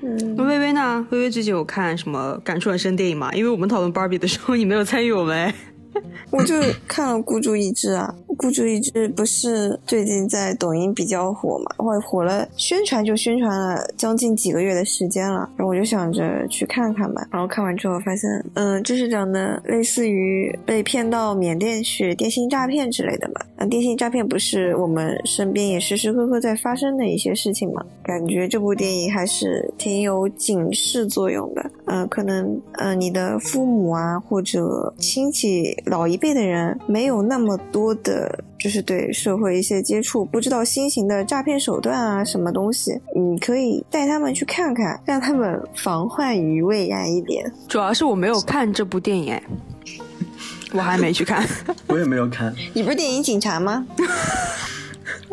[0.00, 1.06] 嗯，那微微呢？
[1.10, 3.30] 微微最近有看什么感触很深电影吗？
[3.34, 5.52] 因为我们讨论芭比的时候，你没有参与我们。
[6.30, 6.54] 我就
[6.88, 17.24] 看了《孤注一掷》啊，《孤注一掷》不是最近在抖音比较火嘛，或火了，宣传就宣传了将近几个月的时间了，然后我就想着去看看吧。
[17.30, 23.40] 然后看完之后发现，嗯，这是讲的类似于被骗到缅甸去电信诈骗之类的嘛。
[23.56, 27.84] 那电信诈骗不是我们身边也时时刻刻在发生的一些事情嘛？
[28.02, 31.70] 感觉这部电影还是挺有警示作用的。
[31.86, 35.62] 嗯，可能嗯你的父母啊或者亲戚。
[35.86, 38.31] 老一辈的人没有那么多的，
[38.62, 47.52] 就是对社会一些接触，不知道新型的诈骗手段啊，什么东西，你可以带他们去看看，让他们防患于未然一点。
[47.66, 49.42] 主要是我没有看这部电影，哎，
[50.72, 51.44] 我还没去看，
[51.88, 52.54] 我也没有看。
[52.72, 53.84] 你不是电影警察吗？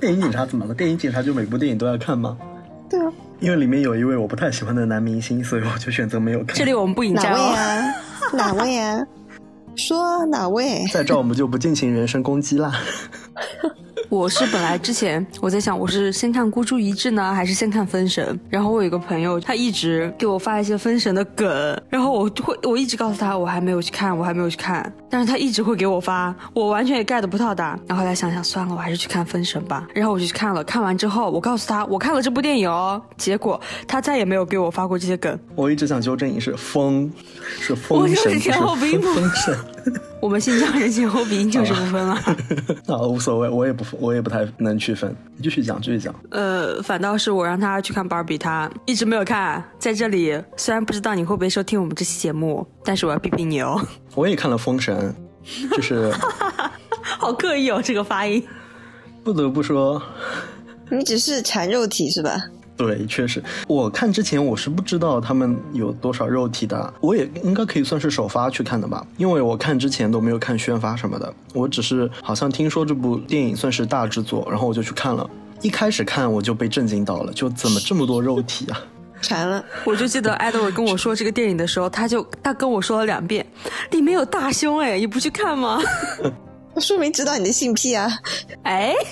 [0.02, 0.74] 电影警察怎么了？
[0.74, 2.36] 电影警察就每部电影都要看吗？
[2.89, 6.56] 对啊，因为里面有一位我不太喜欢的男明星，所以我就选择没有看。
[6.56, 7.84] 这里我们不引战哪位啊？
[8.34, 9.06] 哪位啊？
[9.80, 10.86] 说哪位？
[10.92, 12.72] 在这我们就不进行人身攻击啦。
[14.10, 18.36] 我是本来之前我在想，我是先看《孤注一掷》呢，还是先看《封神》？
[18.50, 27.63] 然后我有一个朋友，他一直给我发一些《封神》的梗，然后我会我一直告诉他我还没有去看，我还没有去看，但是他一直会给我发，我完全也 get 不到的。
[27.88, 29.88] 然后后来想想算了，我还是去看《封神》吧。
[29.93, 35.38] 然后我就去看了，看完之后我告诉他我看了这部电影哦，结果他再也没有给我发过这些梗。
[35.56, 37.12] 我一直想纠正你是封，
[37.60, 39.58] 是封神，不是封神。
[40.22, 42.13] 我们新疆人前后鼻音就是不分了。
[42.88, 45.15] 啊，无所谓，我也不我也不太能区分。
[45.41, 46.13] 继续讲，继续讲。
[46.32, 49.63] 呃，反倒是我让他去看芭比，他一直没有看。
[49.80, 53.82] 在这里，虽然不知道你会不会收听我们这期节目，但是我要批评你哦。
[54.15, 55.15] 我也看了《封神》，
[55.76, 56.12] 就是
[57.02, 58.43] 好刻意哦，这个发音。
[59.24, 60.02] 不得不说，
[60.89, 62.41] 你只是馋肉体是吧？
[62.76, 75.30] 对，确实，我看之前我是不知道他们有多少肉体的，我也应该可以算是首发去看的吧，因为我看之前都没有看宣发什么的，我只是好像听说这部电影算是大制作，然后我就去看了，
[75.62, 78.80] 一开始看我就被震惊到了，就怎么这么多肉体啊？
[79.22, 83.46] 馋了，我就记得艾德尔跟我说这个电影的时候，他就他跟我说了两遍，
[83.92, 85.80] 里面有大胸哎，你不去看吗？
[86.78, 88.10] 说明知道你的性癖啊，
[88.64, 88.94] 哎。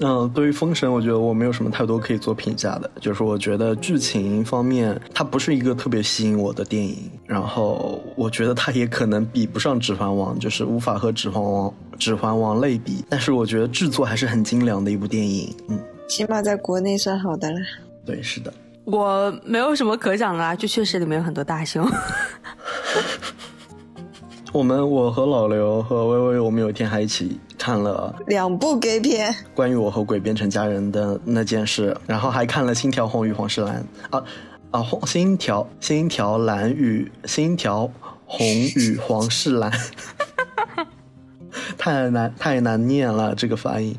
[0.00, 2.90] 嗯，对于《封神》，我觉得我没有什么太多可以做评价的。
[3.00, 7.08] 就是我觉得剧情方面，它不是一个特别吸引我的电影。
[7.26, 13.04] 然后我觉得它也可能比不上《指环王》，就是无法和《指环王》《指环王》类比。
[13.08, 15.54] 但是我觉得制作还是很精良的一部电影。
[15.68, 17.58] 嗯，起码在国内算好的了。
[18.04, 18.52] 对，是的。
[18.84, 21.88] 我没有什么可讲的啦，就确实里面有很多大胸。
[24.52, 33.84] 我们我和老刘和微微，我们有一天还一起看了两部 gay 片，关于我和鬼变成家人的那件事，然后还看了《星条红与黄世兰》
[34.16, 34.22] 啊
[34.70, 37.90] 啊，《红星条星条蓝与星条
[38.26, 39.72] 红与黄世兰》，
[41.76, 43.96] 太难太难念了这个发音。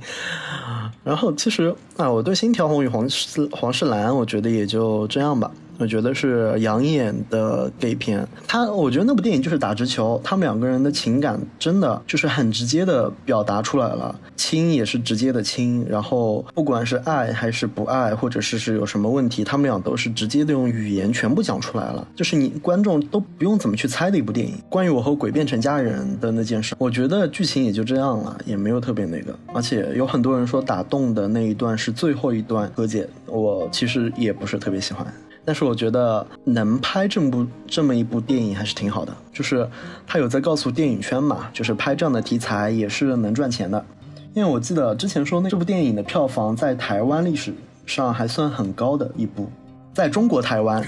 [1.03, 3.07] 然后其实啊，我对《星条红与黄
[3.51, 5.51] 黄世兰》，我觉得也就这样吧。
[5.77, 24.55] 我觉得是养眼的 gay 片，他我觉得那部电影就是打直球，他们两个人的情感真的就是很直接的表达出来了，亲也是直接的亲，然后不管是爱还是不爱，或者是是有什么问题，他们俩都是直接的用语言全部讲出来了，就是你观众都不用怎么去猜的一部电影。
[24.69, 35.05] 关于我和鬼变成家人的那件事，我觉得剧情也就这样了，也没有特别那个，而且有很多人说打动的那一段是最后一段和解，我其实也不是特别喜欢。
[35.45, 39.69] 但是我觉得能拍这部这么一部电影还是挺好的，就是
[40.07, 43.85] 他有在告诉电影圈嘛，就是拍这样的题材也是能赚钱的。
[44.33, 47.53] 因为我记得之前说那这部电影的票房在台湾历史
[47.85, 49.47] 上还算很高的一部，
[49.93, 50.83] 在中国台湾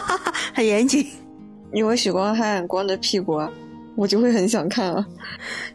[0.54, 1.06] 很严谨。
[1.72, 3.38] 因为许光汉光着屁股，
[3.94, 5.06] 我就会很想看啊。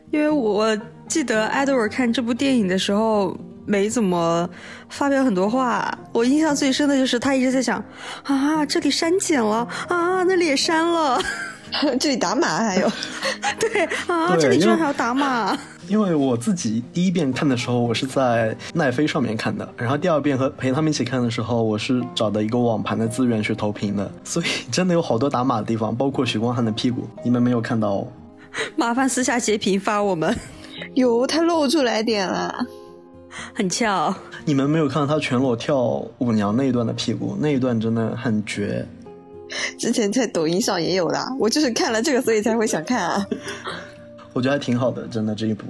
[0.10, 0.76] 因为我
[1.08, 3.38] 记得艾德尔看这部电影的时候。
[3.66, 4.50] 没怎么
[4.90, 7.84] 发表很多话，我印象最深的就是他一直在想
[8.24, 11.22] 啊，这里删减了啊，那里也删了，
[12.00, 12.92] 这里打码还有，
[13.60, 15.58] 对啊，这里居然还要打码。
[15.90, 28.08] 因为我自己第一遍看的时候，我是在奈飞上面看的，然后第二遍和陪他们一起看的时候，我是找的一个网盘的资源去投屏的，所以真的有好多打码的地方，包括许光汉的屁股，你们没有看到哦。
[28.78, 30.34] 麻烦私下截屏发我们。
[30.96, 32.66] 有，他露出来点了。
[33.54, 34.14] 很翘。
[34.46, 38.86] 你们没有看到他全裸跳舞娘那一段的屁股，那一段真的很绝。
[39.78, 43.26] 之前在抖音上也有的，我就是看了这个，所以才会想看啊。
[44.34, 45.66] 我觉得还挺好的，真的这一部。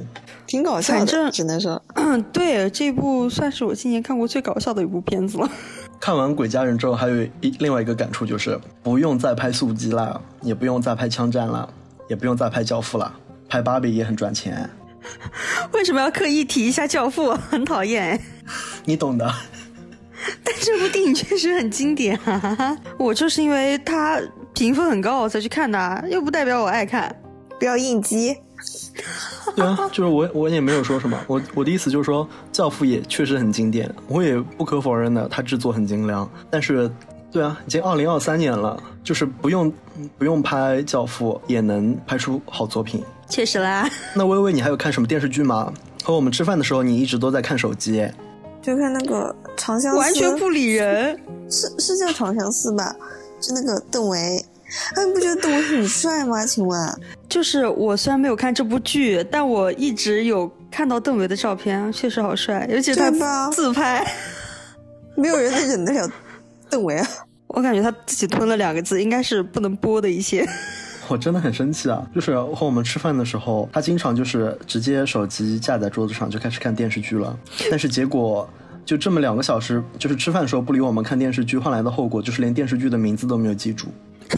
[0.47, 5.49] 挺搞笑的，反正只能说，嗯， 对，这部算是我今年看过最搞笑的一部片子了。
[5.99, 11.67] 看完《鬼家人》之后，还有一另外一个感触就是，不用再拍速激了，也不用再拍枪战了，
[12.07, 13.13] 也不用再拍教父了，
[13.49, 14.69] 拍芭比也很赚钱。
[15.71, 17.29] 为什么要刻意提一下《教父》？
[17.49, 18.19] 很讨厌哎。
[18.85, 19.31] 你懂的。
[20.43, 22.77] 但这部电影确实很经典啊！
[22.97, 24.21] 我就是因为它
[24.53, 27.13] 评分很高我才去看的，又不代表我爱看。
[27.59, 28.35] 不要应激。
[29.55, 36.29] 对啊，就是我我也没有说什么，我我的意思就是说，《教父》也确实很经典，我也不可否认的，它制作很精良。
[36.49, 36.89] 但是，
[37.29, 39.71] 对啊，已经二零二三年了，就是不用
[40.17, 43.03] 不用拍《教父》也能拍出好作品。
[43.33, 43.89] 确实啦。
[44.13, 45.73] 那微微，你还有看什么电视剧吗？
[46.03, 48.07] 和我们吃饭的时候，你一直都在看手机。
[48.61, 51.19] 就看那个《长相思》，完全不理人。
[51.49, 52.95] 是是叫《长相思》吧？
[53.41, 54.19] 就那个邓为。
[54.95, 56.45] 哎，你不觉得邓为很帅吗？
[56.45, 64.05] 请问，就是我虽然没有看这部剧，但我一直有看到邓为的照片，确实好帅，尤其是他自拍，
[65.15, 66.07] 没有人能忍得了
[66.69, 67.07] 邓为啊！
[67.47, 70.47] 我感觉他自己吞了两个字，应该是不能播的一些。
[71.09, 72.05] 我真的很生气啊！
[72.13, 77.37] 就是和我们吃饭的时候，他经常就是直接手机架在桌子上就开始看电视剧了，
[77.69, 78.49] 但是结果
[78.85, 83.87] 就这么两个小时，就是吃饭的时候不理我们看电视剧，换来的后果就是连电视剧的名字都没有记住。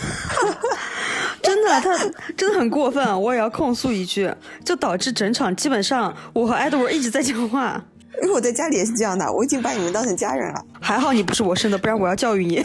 [1.42, 1.98] 真的，他
[2.36, 4.32] 真的很过分，我也要控诉一句，
[4.64, 7.84] 就导致整场基本上我和 Edward 一直在讲话。
[8.24, 10.66] 因为我在家里也是这样的，我已经把你们当成家人了。
[10.80, 12.64] 还好你不是我生的，不然我要教育你。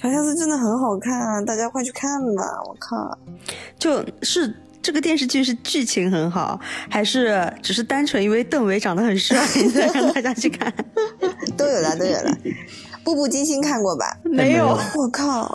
[0.00, 2.42] 长相思真的很好看啊，大家快去看吧！
[2.66, 3.18] 我靠，
[3.78, 9.38] 就是这个电视剧是剧情很好，还是只是单纯因为邓为长得很帅，
[9.92, 10.72] 让大家去看？
[11.54, 12.34] 都有了，都有了。
[13.04, 14.06] 步步惊心看过吧？
[14.24, 15.54] 没有，我靠，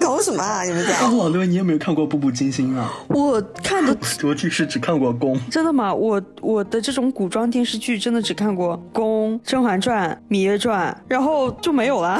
[0.00, 0.62] 搞什么啊？
[0.62, 1.02] 你们家？
[1.12, 2.90] 老刘，你有没有看过步步惊心啊？
[3.08, 5.38] 我看的，我其实只看过宫。
[5.50, 5.92] 真的吗？
[5.92, 12.18] 我我的这种古装电视剧真的只看过宫、甄嬛传、芈月传，然后就没有了。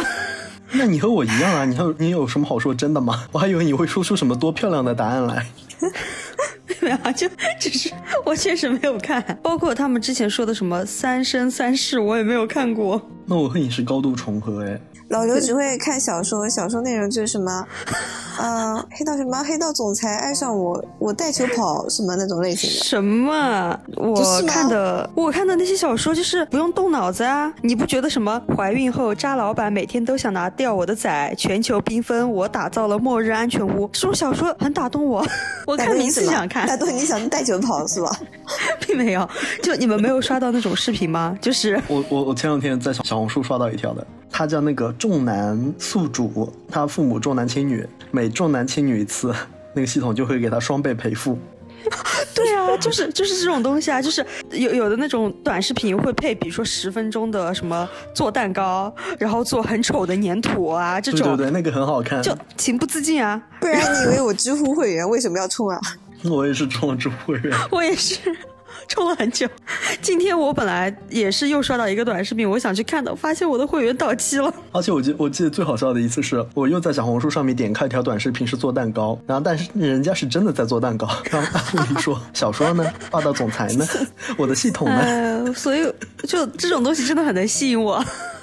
[0.72, 1.64] 那你和我一样啊？
[1.64, 3.24] 你还有你有什么好说真的吗？
[3.32, 5.46] 我还以为你会说出什么多漂亮的答案来。
[6.80, 7.90] 没有，就只是
[8.24, 13.00] 我确实没有看，包括他们之前说的什么《三生三世》，我也没有看过。
[13.24, 14.80] 那我和你是高度重合哎。
[15.08, 17.64] 老刘只会看小说，小说内容就是什么，
[18.40, 22.84] 嗯，黑道什么黑道总裁爱上我，我带球跑什么那种类型的。
[22.84, 23.78] 什么？
[23.96, 27.52] 我看的我看的那些小说就是不用动脑子啊！
[27.62, 35.24] 你不觉得什么怀孕后渣老板每天都想拿掉我的崽，全球缤纷，我打造了末日安全屋，这种小说很打动我。
[35.66, 38.10] 我看名字想看，打动你想带球跑是吧？
[38.84, 39.28] 并没有，
[39.62, 41.38] 就你们没有刷到那种视频吗？
[41.40, 44.04] 就是我我我前两天在小小红书刷到一条的。
[44.28, 49.34] 他叫那个重男宿主，他父母重男轻女，每重男轻女一次，
[49.74, 51.38] 那个系统就会给他双倍赔付。
[52.34, 63.40] 对啊， 就是就是这种东西啊，就是有有的那种短视频会配，比如说十分钟的什么做蛋糕，然后做很丑的粘土啊，这种对对对，那个很好看，就情不自禁啊。
[63.60, 65.80] 不然你以为我知乎会员为什么要充啊？
[66.24, 68.18] 我也是充了知乎会员， 我也是。
[68.88, 69.48] 充了很久，
[70.00, 74.52] 今天我本来也是又刷到一个短视频，我想去看的，发现我的会员到期了。
[74.72, 81.08] 而且我记我记得最好笑的一次是，我又在小红书上面点开一条短视频，是做蛋糕，然后但是人家是真的在做蛋糕。
[81.30, 82.84] 然后问你说小说呢？
[83.10, 83.84] 霸道总裁呢？
[84.38, 85.52] 我的系统呢？
[85.52, 85.92] 所以
[86.26, 88.02] 就这种东西真的很能吸引我。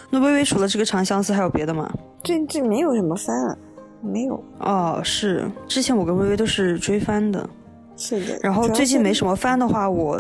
[0.09, 1.89] 那微微除了这个长相思还有别的吗？
[2.23, 3.57] 这这没有什么番，
[4.01, 4.43] 没有。
[4.59, 7.49] 哦，是之前我跟微微都是追番的。
[7.95, 10.19] 是的，然后最近没什么番的话，我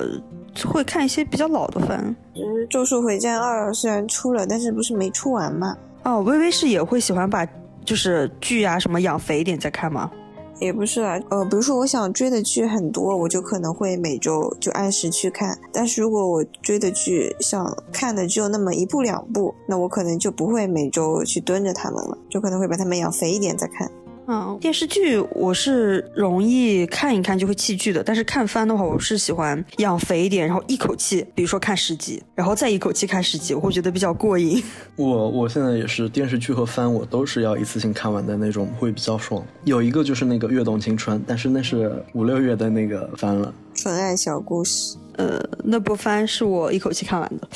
[0.65, 2.15] 会看一些比较老的番。
[2.35, 5.75] 嗯，《咒术回战二》虽然出了，但是不是没出完嘛？
[6.03, 7.47] 哦，微微是也会喜欢把
[7.83, 10.11] 就是剧啊什么养肥一点再看吗？
[10.59, 15.57] 也不是啊，呃，比如说我想追的剧很多，我就可能会每周就按时去看。
[15.73, 23.89] 但是如果我追的剧想看的只有那么一部两部，那我可能就不会每周去蹲着他们了，就可能会把他们养肥一点再看。
[24.27, 34.63] 嗯，电视剧我是容易看一看就会弃剧的，但是看番的话，我是喜欢养肥一点，然后一口气，比如说看十集，然后再一口气看十集，我会觉得比较过瘾。
[34.95, 39.43] 我 我现在也是电视剧和番，我都是要一次性看完的那种，会比较爽。
[39.65, 44.95] 有一个就是那个《跃动青春》，但是那是五六月的那个番了，纯爱小故事。
[45.17, 47.47] 呃，那部番是我一口气看完的。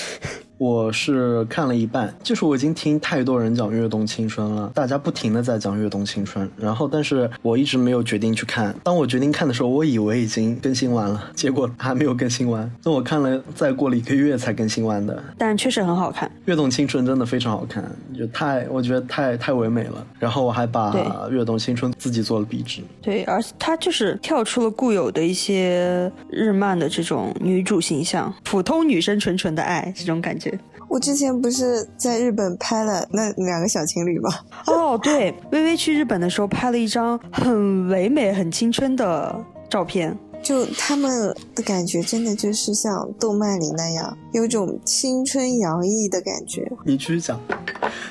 [0.57, 8.75] 我是看了一半，就是我已经听太多人讲《跃动青春》了，大家不停的在讲《跃动青春》，然后但是我一直没有决定去看。
[8.83, 12.69] 当我决定看的时候，我以为已经更新完了，结果还没有更新完。
[12.83, 15.23] 那我看了，再过了一个月才更新完的。
[15.37, 17.83] 但确实很好看，《跃动青春》真的非常好看，
[18.17, 20.05] 就太我觉得太太唯美了。
[20.17, 20.91] 然后我还把
[21.29, 22.81] 《跃动青春》自己做了壁纸。
[23.01, 30.46] 对，而且它就是跳出了固有的一些日漫的这种女主形象，普通女生纯纯的爱这种感觉。
[30.89, 34.29] 我之前不是在日本拍了那两个小情侣吗？
[34.67, 39.35] 哦，对，微微去日本的时候拍了一张很唯美、很青春的
[39.69, 40.17] 照片。
[40.43, 46.69] 就他们的感觉，真的就是像动漫里那样，有种青春洋溢的感觉。
[46.83, 47.39] 你继续讲，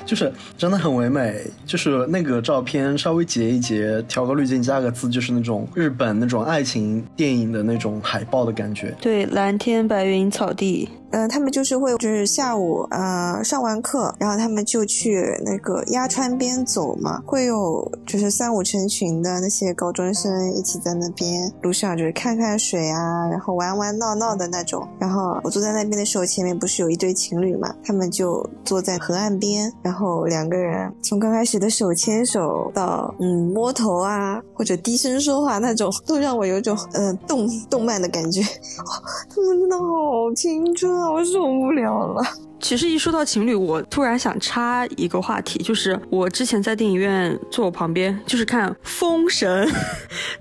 [0.05, 1.41] 就是真的很唯美。
[1.65, 8.95] 就是那个照片稍微截一截，调个滤镜，加个字，就是那种日本那种爱情电影的那种海报的感觉。
[9.01, 10.89] 对，蓝天白云草地。
[11.11, 24.85] 嗯，他们就是会，就是下午，呃，上完课，然后他们就去那个鸭川边走嘛，会有就是三五成群的那些高中生一起在那边路上就是看看水啊，然后玩玩闹闹的那种。
[24.99, 38.41] 然后我坐在那边的时候，前面不是有一对情侣嘛，他们就坐在河岸边，然后两个人从刚开始的手牵手到嗯摸头啊，或者低声说话那种，都让我有种嗯动动漫的感觉。
[39.29, 41.11] 他们真的好青春啊。
[41.11, 42.21] 我受不了了。
[42.59, 49.67] 其实一说到情侣，我突然想插一个话题，就是我之前在电影院坐我旁边，就是看《封神》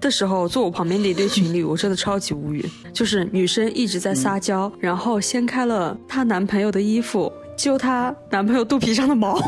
[0.00, 2.64] 的时候，坐我旁边的一对情侣，我真的超级无语。
[2.92, 9.38] 就是女生一直在撒娇，然后掀开了她男朋友的衣服，揪她男朋友肚皮上的毛，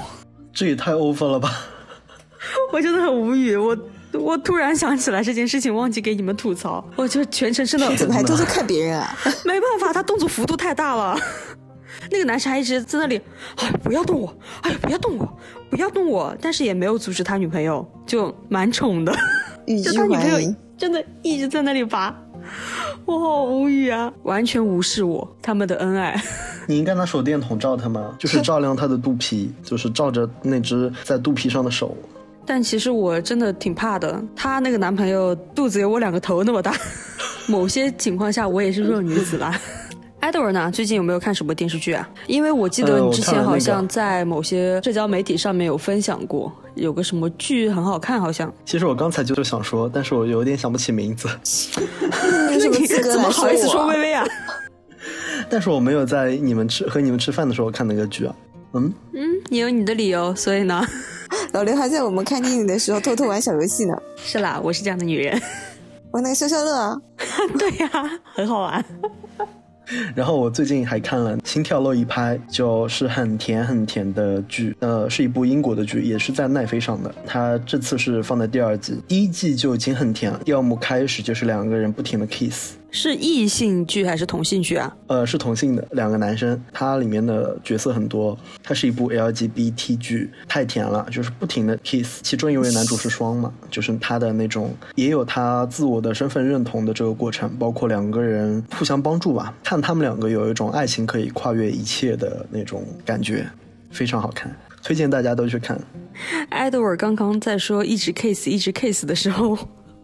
[0.52, 1.50] 这也太 over 了吧！
[2.72, 3.56] 我真的很无语。
[3.56, 3.76] 我
[4.12, 6.86] 我突然想起来这件事情，忘记给你们吐槽。
[6.96, 9.16] 我就全程真的怎么还都在看别人啊？
[9.44, 11.18] 没办法，他动作幅度太大了。
[12.10, 13.20] 那个男生还一直在那里，
[13.56, 15.38] 哎，不要动我，哎，不要动我，
[15.70, 19.12] 不要动我，但是也没有阻止他女朋友，就蛮宠的，
[19.84, 22.16] 就他女朋友真的一直在那里拔，
[23.04, 26.20] 我好无语啊，完全无视我他们的恩爱。
[26.68, 28.14] 你应该拿手电筒照他吗？
[28.18, 31.96] 就是照亮他的肚皮，就是照着那只在肚皮上的手。
[32.44, 36.74] 但其实我真的挺怕的，她那个男朋友肚子有我两个头那么大，
[37.48, 39.58] 某些情况下我也是弱女子啦。
[40.20, 40.70] Edward 呢？
[40.72, 42.08] 最近有没有看什么电视剧啊？
[42.26, 48.52] 因为我记得你之前好像在某些社交媒体上面有分享过，有个什么剧很好看，好像。
[48.64, 51.28] 其实我刚才就是想说，但是我有点想不起名字。
[53.10, 54.26] 怎么好意思说微微啊？
[55.48, 58.34] 但是我没有在你们吃和你们吃饭的时候看那个剧啊。
[58.74, 60.84] 嗯嗯，你有你的理由，所以呢？
[61.52, 63.94] 老刘还在我们看电影的时候偷偷玩小游戏呢。
[64.16, 65.40] 是啦，我是这样的女人。
[66.10, 66.96] 玩那个消消乐啊？
[67.58, 67.88] 对呀，
[68.34, 68.84] 很好玩。
[70.14, 77.14] 然后我最近还看了《心跳漏一拍》，就是很甜很甜的剧，呃，是一部英国的剧，也是在奈飞上的。
[77.26, 80.40] 它这次是放在第二季，第一季就已经很甜了。
[80.44, 82.77] 第二幕开始就是两个人不停的 kiss。
[82.90, 84.96] 是异性剧还是同性剧啊？
[85.08, 88.36] 呃，是同性的两个男生，它里面的角色很多。
[88.62, 92.22] 它是一部 LGBT 剧，太甜了，就是不停的 kiss。
[92.22, 99.54] 其中一位男主是双嘛，就是他的那种也有他自我的身份认同的这个过程，包括两个人互相帮助吧。
[99.62, 103.46] 看他们两个有一种爱情可以跨越一切的那种感觉，
[103.90, 105.78] 非常好看，推荐大家都去看。
[106.50, 109.58] Edward 刚刚在说一直 kiss 一直 kiss 的时候。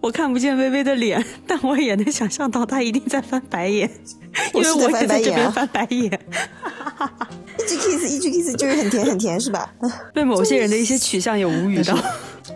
[0.05, 3.90] 我看不见微微的脸，但我也能想象到她一定在翻白眼，
[4.52, 6.02] 因为我也在这边翻白眼。
[7.59, 9.72] 一句 kiss，一句 kiss 就是很甜很甜，是吧？
[10.12, 11.96] 被某些人的一些取向也无语到。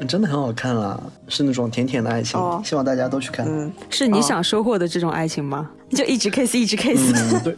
[0.06, 3.46] 真的很好看啦，是那种甜甜的爱情，希望大家都去看。
[3.48, 5.70] 嗯，是你想收获的这种爱情吗？
[5.88, 7.00] 就一直 kiss，一直 kiss。
[7.14, 7.56] 嗯，对。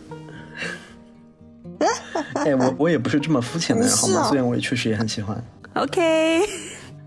[2.34, 4.28] 哎，我我也不是这么肤浅的人，好吗？
[4.28, 5.44] 虽然我也确实也很喜欢。
[5.74, 6.42] OK。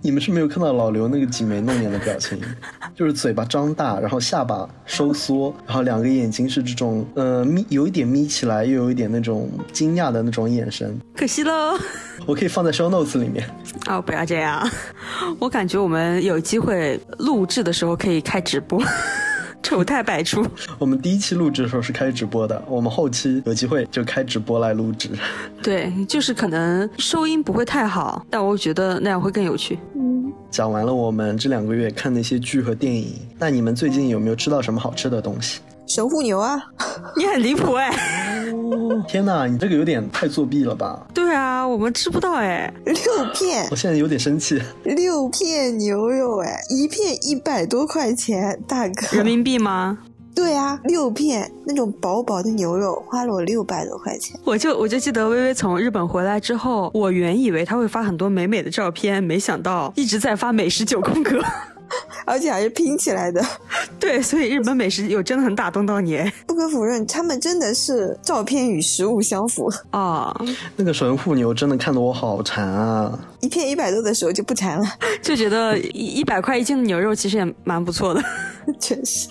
[0.06, 2.38] 你们是没有看到老刘那个挤眉弄眼的表情，
[2.94, 11.00] 就是嘴巴张大，然后下巴收缩，然后两个眼睛是这种呃眯，有一点眯起来，又有一点那种惊讶的那种眼神。
[11.16, 11.80] 可惜喽，
[12.26, 13.50] 我可以放在 show notes 里面。
[13.88, 14.70] 哦，不要这样，
[15.40, 18.84] 我感觉我们有机会录制的时候可以开直播。
[19.64, 20.46] 丑态百出。
[20.78, 25.10] 我们第一期录制的时候是开直播的，我们后期有机会就开直播来录制。
[25.64, 29.80] 对，就是可能收音不会太好，但我觉得那样会更有趣。
[29.96, 35.62] 嗯，讲完了我们这两个月看那些剧和电影，那你们最近有没有吃到什么好吃的东西？
[35.94, 36.60] 神户牛啊，
[37.16, 37.92] 你很离谱哎。
[39.08, 41.06] 天哪，你这个有点太作弊了吧？
[41.14, 42.96] 对啊，我们吃不到哎，六
[43.32, 44.60] 片，我现在有点生气。
[44.86, 50.00] 六片牛肉哎，一片一百多块钱，大哥，人民币吗？
[50.34, 54.36] 对啊，六片那种薄薄的牛肉，花了我六百多块钱。
[54.44, 61.40] 我就我就记得微微从日本回来之后，我原以为他会发很多美美的照片，没想到一直在发美食九宫格。
[62.26, 63.44] 而且还是拼起来的。
[64.00, 66.20] 对，所以日本美食有真的很打动到你。
[66.48, 70.36] 不可否认，他们真的是照片与实物相符啊。
[70.76, 73.18] 那个神户牛真的看得我好馋啊！
[73.42, 74.86] 一片一百多的时候就不馋了，
[75.22, 78.24] 就觉得一一百块一斤的牛肉其实也蛮不错的。
[78.80, 79.28] 确实。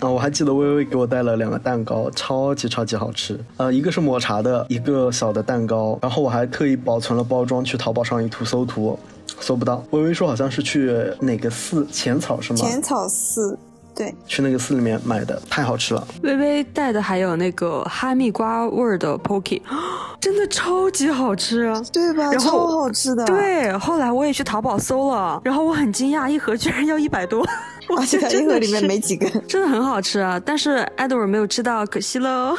[0.00, 3.38] 啊，我还记得微微给我带了两个蛋糕，超级超级好吃。
[3.56, 5.96] 呃，一个是抹茶的，一个小的蛋糕。
[6.02, 8.98] 然后我还特意保存了包装，去淘宝上一图搜图。
[9.42, 12.58] 搜不到，微微说好像是去哪个寺浅草是吗？
[12.60, 13.58] 浅草寺，
[13.94, 16.06] 对，去那个寺里面买的，太好吃了。
[16.22, 19.60] 微微带的还有那个哈密瓜味儿的 Pocky，
[20.20, 22.32] 真的超级好吃，对吧？
[22.36, 23.24] 超好吃的。
[23.26, 27.44] 对，后来我也去淘宝搜了，然后我很惊讶，一盒居然要一百多，
[27.98, 30.40] 而且一盒里面没几根，真的很好吃啊！
[30.44, 32.56] 但是 Edward 没有吃到，可惜了。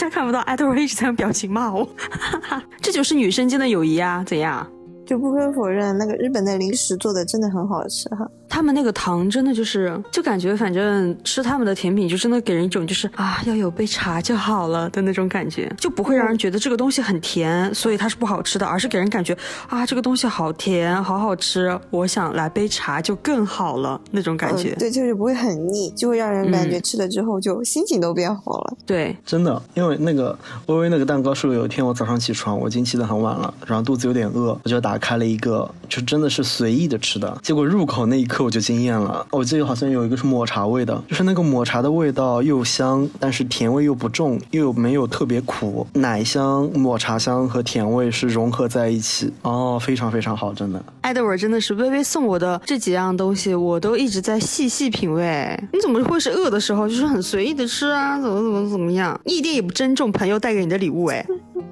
[0.00, 0.10] 大家。
[0.10, 1.86] 看不到，艾德瑞一直在用表情骂我，
[2.80, 4.66] 这就是女生间的友谊啊，怎样？
[5.06, 8.26] 就不可否认，那个日本的零食做的真的很好吃哈。
[8.56, 19.36] 他们那个糖真的就是，就感觉反正吃他们的甜品就真的给人一种就是啊要有杯茶就好了的那种感觉，就不会让人觉得这个东西很甜，所以它是不好吃的，而是给人感觉
[19.68, 24.74] 啊这个东西好甜，好好吃，我想来杯茶就更好了那种感觉。
[24.78, 28.74] 对，就是不会很腻，就会让人感觉吃了之后就心情都变好了。
[28.86, 30.34] 对，真的，因为那个
[30.68, 39.26] 微微那个蛋糕是有一天我早上起床，我已经起得很晚了，然后肚子有点饿，我就打开了一个，就真的是随意的吃的，结果入口那一刻我就惊艳了。
[39.32, 50.80] 我记得好像有一个是抹茶味的，就是那个抹茶的味道又香，但是甜味又不重，又没有特别苦，奶香、抹茶香和甜味是融合在一起，哦，非常非常好，真的。
[51.00, 55.58] 艾德尔真的是微微送我的这几样东西，我都一直在细细品味。
[55.72, 58.20] 你怎么会是饿的时候就是很随意的吃啊？
[58.20, 59.20] 怎么怎么怎么样？
[59.24, 61.26] 一点也不珍重朋友带给你的礼物哎。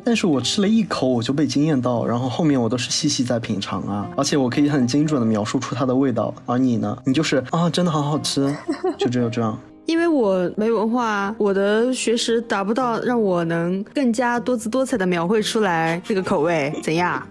[0.06, 6.34] 但是我吃了一口我就被惊艳到，然后后面我都是细细在品尝啊，而且我可以很精准的描述出它的味道。
[6.46, 6.96] 而你呢？
[7.04, 8.54] 你就是啊，真的好好吃，
[8.98, 9.58] 就只有这样。
[9.86, 17.22] 因为我没文化，我的学识达不到让我能更加多姿多彩的描绘出来这个口味 怎样？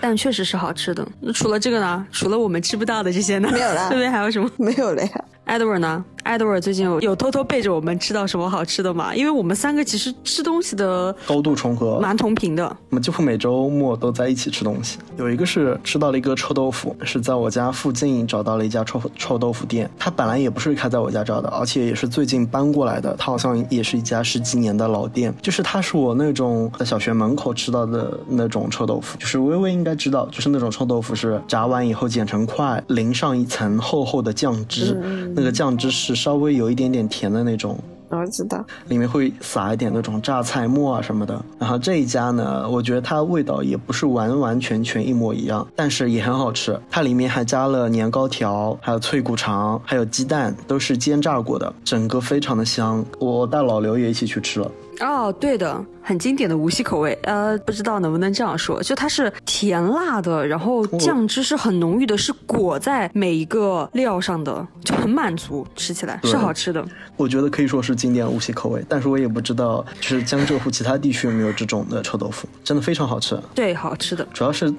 [0.00, 1.06] 但确实是好吃的。
[1.20, 2.04] 那除了这个呢？
[2.10, 3.48] 除了我们吃不到的这些呢？
[3.52, 3.88] 没有了。
[3.90, 4.08] 对不对？
[4.08, 4.50] 还有什么？
[4.56, 5.24] 没有了呀。
[5.46, 9.14] Edward 呢？Edward 最近有有偷偷背着我们吃到什么好吃的吗？
[9.14, 12.64] 因为我们三个其实吃东西的高度重合，蛮同频的。
[12.88, 14.98] 我们几乎每周末都在一起吃东西。
[15.18, 19.88] 有一个是吃到了一个臭豆腐，是在我家附近找到了一家臭臭豆腐店。
[19.98, 23.14] 它本来也不是开在我家找的，而且也是最近搬过来的。
[23.18, 25.34] 它好像也是一家十几年的老店。
[25.42, 29.18] 就是它是我那种在小学门口吃到的那种臭豆腐。
[29.18, 34.98] 就是微微应该知道，就是那种臭豆腐是炸完以后剪成块，淋上一层厚厚的酱汁，
[35.36, 36.14] 那个酱汁是。
[36.24, 37.78] 稍微有一点点甜的那种，
[38.08, 41.44] 我知道，里面会撒一点那种榨菜末啊什么的。
[41.58, 46.80] 然后这一家呢，我觉得它味道也不是完完全全一模一样，但是也很好吃。
[46.90, 53.04] 它里面还加了年糕条，还有脆骨肠，还有鸡蛋，都是煎炸过的，整个非常的香。
[53.18, 54.70] 我带老刘也一起去吃了。
[55.00, 57.18] 哦，对的，很经典的无锡口味。
[57.22, 66.84] 呃，不知道能不能这样说，就它是甜辣的，然后酱汁是很浓郁的，是裹在每一个料上的，就很满足，吃起来是好吃的。
[67.16, 73.38] 我觉得可以说是经典无锡口味，但是我也不知道就是江浙沪其他地区有没有这种的臭豆腐，真的非常好吃。
[73.54, 74.72] 对，好吃的，主要是。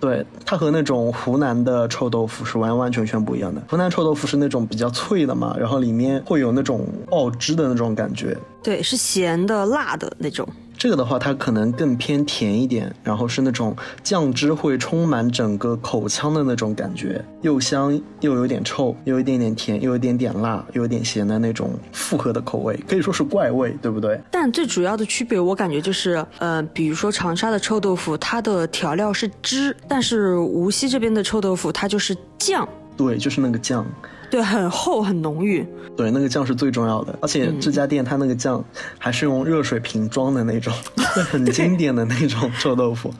[0.00, 3.62] 对它和那种湖南的臭豆腐是完完全全不一样的。
[3.68, 8.36] 湖南臭豆腐是那种比较脆的嘛，然后里面会有那种爆汁的那种感觉。
[8.62, 10.48] 对，是咸的、辣的那种。
[10.80, 24.18] 这个的话，它可能更偏甜一点，然后是那种酱汁会充满整个口腔的那种感觉，又香又有点臭，有一点点甜，又有一点点辣，又有点咸的那种复合的口味，可以说是怪味，对不对？
[24.30, 32.66] 但最主要的区别，我感觉就是，呃，比如说长沙的臭豆腐，它的调料是汁，但是无锡这边的臭豆腐，它就是酱。
[32.96, 33.84] 对，就是那个酱。
[34.30, 35.66] 对，很厚很浓郁。
[35.96, 38.64] 对，那个酱是最重要的，而且这家店它那个酱
[38.98, 40.72] 还是用热水瓶装的那种，
[41.30, 43.12] 很经典的那种臭豆腐，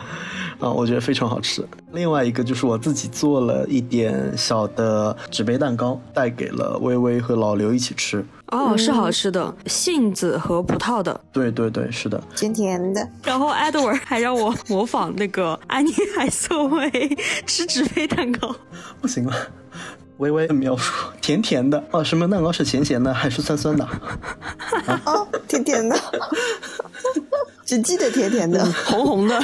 [0.59, 1.67] 啊，我觉得非常好吃。
[1.93, 8.25] 另外一个就是我自己做了一点小的纸杯蛋糕，带给了微微和老刘一起吃。
[8.47, 11.21] 哦，是好吃的，杏子和葡萄的。
[11.33, 13.07] 对对对，是的，甜甜的。
[13.23, 16.91] 然后 Edward 还让我模仿那个安妮海瑟薇
[17.47, 18.55] 吃纸杯蛋糕，
[19.01, 19.35] 不行了。
[20.21, 20.93] 微微的描述，
[21.23, 23.89] 甜甜的哦，什么蛋糕是咸咸的还是酸酸的？
[25.07, 25.99] 哦，甜甜的，
[27.65, 29.43] 只记得甜甜的，红红的，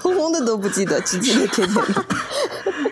[0.00, 2.04] 红红的都不记得，只记得甜甜的。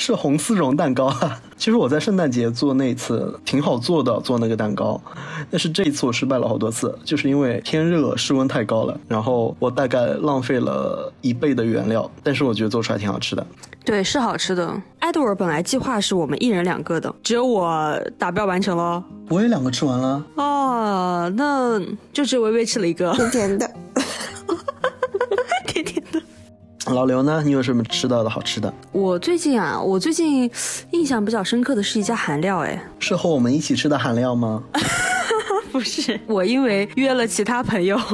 [0.00, 1.38] 是红丝绒蛋糕啊。
[1.58, 4.98] 其实我在圣诞节做那次挺好做的，做那个蛋糕，
[5.50, 13.46] 但是这一次我失败了好多次，就是因为天热，室温太高了，然后我大概浪费了一倍的原料，但是我觉得做出来挺好吃的。
[13.84, 14.74] 对，是好吃的。
[15.00, 19.04] 艾德尔本来计划是我们一人两个的，只有我达标完成了。
[19.28, 20.24] 我也两个吃完了。
[20.36, 21.78] 哦，那
[22.10, 24.10] 就只有微微吃了一个，甜甜的，甜甜的。
[26.94, 27.42] 老刘呢？
[27.44, 28.72] 你有什么吃到的好吃的？
[28.92, 30.50] 我最近啊，我最近
[30.92, 34.62] 印象比较深刻的是一家韩料，哎， 是和我们一起吃的韩料吗？
[35.72, 37.98] 不是，我因为约了其他朋友。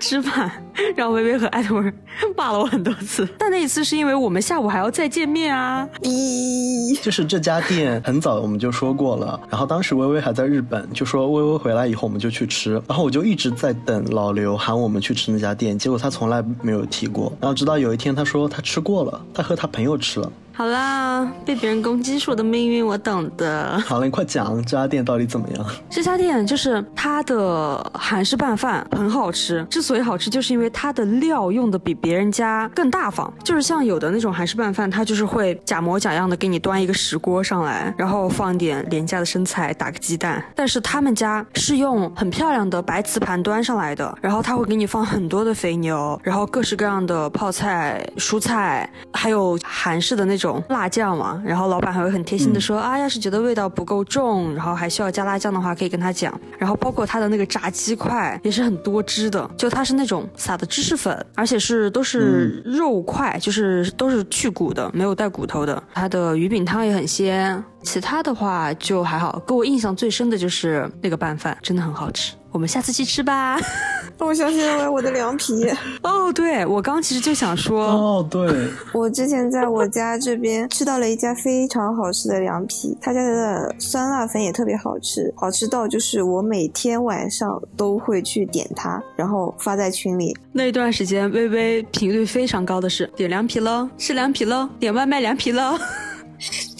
[0.00, 0.50] 吃饭，
[0.94, 1.92] 让微微和艾特文
[2.36, 5.88] 骂了我很多次，但那一次是因为我们下午还要再见面啊。
[6.02, 20.30] 咦，就是这家店很早我们就说过了，然后当时微微还在日本，就说微微回来以后我们就去吃，然后我就一直在等老刘喊我们去吃那家店，结果他从来没有提过，然后直到有一天他说他吃过了，他和他朋友吃了。
[20.52, 23.78] 好啦，被别人攻击是我的命运，我懂的。
[23.86, 25.66] 好了，你快讲这家店到底怎么样？
[25.90, 33.32] 这家店就是它的韩式拌饭很好吃，之所以好吃，就是因为它的料用的比别人家更大方。
[33.44, 40.44] 就是像有的那种韩式拌饭，它就是会假模假样的给你端一个石锅上来，然后放点廉价的生菜，打个鸡蛋。
[40.54, 50.62] 但是他们家是用很漂亮的白瓷盘端上来的，然后他会给你放很多的肥牛，然后各式各样的泡菜、蔬菜，还有韩式的那种。
[50.68, 56.38] 辣酱嘛，然后老板还会很贴心的说啊，要是觉得味道不够重，然后还需要加辣酱的话，可以跟他讲。
[56.58, 65.82] 然后包括他的那个炸鸡块也是很多汁的，就它是那种撒的芝士粉，而且是都是肉块，就是都是去骨的，没有带骨头的。
[65.94, 69.42] 它的鱼饼汤也很鲜，其他的话就还好。
[69.46, 72.34] 给我印象最深的就是那个拌饭，真的很好吃。
[72.56, 73.58] 我们下次去吃吧。
[74.18, 75.68] 我想起了我的凉皮。
[76.02, 78.50] 哦，对，我刚其实就想说，哦，对，
[78.94, 90.34] 我之前在我家这边吃到了一家非常好吃的凉皮，他家的酸辣粉也特别好吃，好吃到就是我每天晚上都会去点它，然后发在群里。
[90.50, 95.78] 那一段时间，微微频率非常高的是点凉皮喽，吃凉皮喽，点外卖凉皮喽。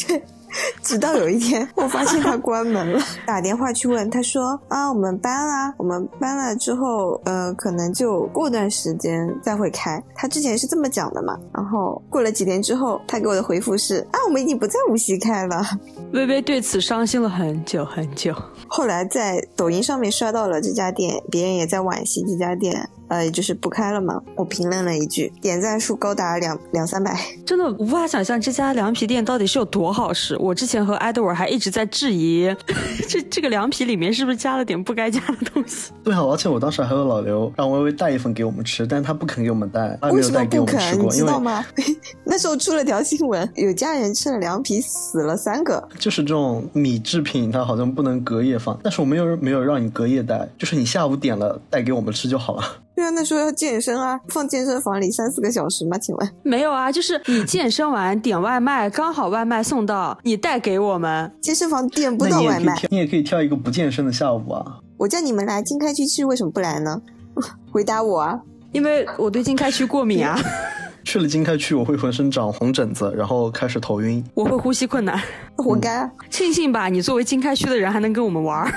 [0.09, 0.23] 对。
[0.83, 10.03] 直到有一天，我发现他关门了， 打电话去问，他说啊，我们搬了，我们搬了之后，呃，可能就过段时间再会开。
[10.15, 15.63] 他之前是这么讲的嘛，然后过了几天之后，他给我的回复是啊，我们已经不在无锡开了。
[16.13, 18.35] 微微对此伤心了很久很久。
[18.69, 22.89] 后来在抖音上面刷到了这家店，别人也在惋惜这家店。
[23.09, 24.21] 呃，也就是不开了嘛。
[24.35, 30.37] 我评论了一句，点赞数高达两两三百，真的无法想象这家凉皮店到底是有多好吃。
[30.39, 32.55] 我之前和艾德尔还一直在质疑，
[33.09, 35.93] 这这个凉皮里面是不是加了点不该加的东西？
[36.03, 40.99] 对啊，而且我当时还有老刘让微微带一份给我们吃，但他不肯给我们带，为什么不肯？
[40.99, 41.65] 你知道吗？
[42.25, 45.87] 那时候出了条新闻，有家人吃了凉皮死了三个。
[45.99, 52.63] 就是这种米制品，它好像不能隔夜放，但是我没有没有让你隔夜带，就是你下午点了带给我们吃就好了。
[52.97, 55.99] 对啊，那时候要健身啊，放健身房里三四个小时吗？
[55.99, 61.31] 请问没有啊，就是你健身完点外卖，刚好外卖送到，你带给我们。
[61.43, 64.79] 健身房点不到外卖，你也可以挑一个不健身的下午啊。
[64.97, 66.99] 我叫你们来经开区吃，为什么不来呢？
[67.71, 68.41] 回答我啊！
[68.73, 70.41] 因为我对经开区过敏啊。
[71.05, 74.25] 去了经开区，我会浑身长红疹子，然后开始头晕。
[74.35, 75.23] 我会呼吸困难，
[75.55, 76.11] 活该。
[76.31, 78.73] 庆幸吧，你作为经开区的人还能跟我们玩。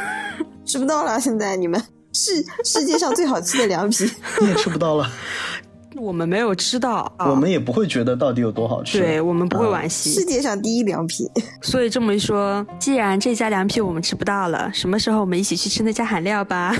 [0.66, 1.82] 吃不到了，现在你们。
[2.14, 4.10] 是世界上最好吃的凉皮，
[4.42, 5.10] 你也吃不到了。
[5.98, 9.00] 我们没有吃到，我们也不会觉得到底有多好吃。
[9.00, 10.14] 对我们不会惋惜。
[10.14, 11.30] 世界上第一凉皮。
[11.62, 16.74] 所以这么一说，既然这家凉皮我们吃不到了，什么时候我们一起去吃那家韩料吧？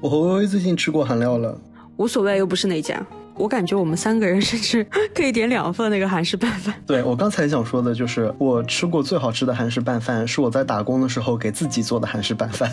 [0.00, 1.58] 我和微微最近吃过韩料了，
[1.96, 3.04] 无所谓，又不是那家。
[3.34, 6.74] 我感觉我们三个人甚至可以点两份那个韩式拌饭。
[6.86, 12.70] 对我刚才想说的就是，我吃过最好吃的韩式拌饭，是我在打工的时候给自己做的韩式拌饭。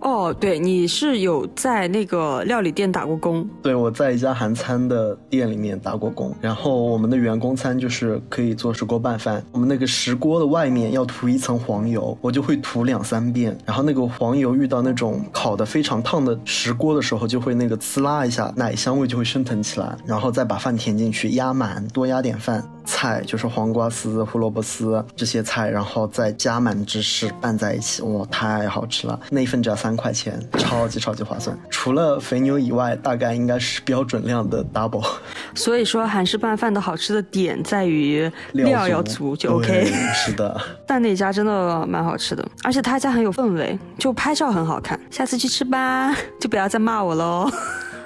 [0.00, 3.48] 哦，对，你是有在那个料理店打过工？
[3.62, 6.34] 对，我在一家韩餐的店里面打过工。
[6.40, 13.56] 然后我们的员工餐就是可以做石锅拌饭，我们那个石锅的外面要涂一层黄油，我就会涂两三遍。
[13.64, 19.96] 然后那个黄油遇到那种烤的非常烫的石锅的时候，就会那个呲啦一下，奶香味就会升腾起来。
[20.04, 22.62] 然后再把饭填进去，压满，多压点饭。
[22.84, 29.18] 菜就是黄瓜丝、胡萝卜丝这些菜，然后再加满芝士拌在一起，哇，太好吃了！
[29.30, 31.58] 那一份只要三块钱，超级超级划算。
[31.70, 35.06] 除了肥牛以外，大概应该是标准量的 double。
[35.54, 39.92] 所以说，韩式拌饭的好吃的点在于料要足就 OK。
[40.14, 44.98] 是的， 但那家真的蛮好吃的，而且他家很有氛围，就拍照很好看。
[45.10, 47.50] 下次去吃吧，就不要再骂我喽。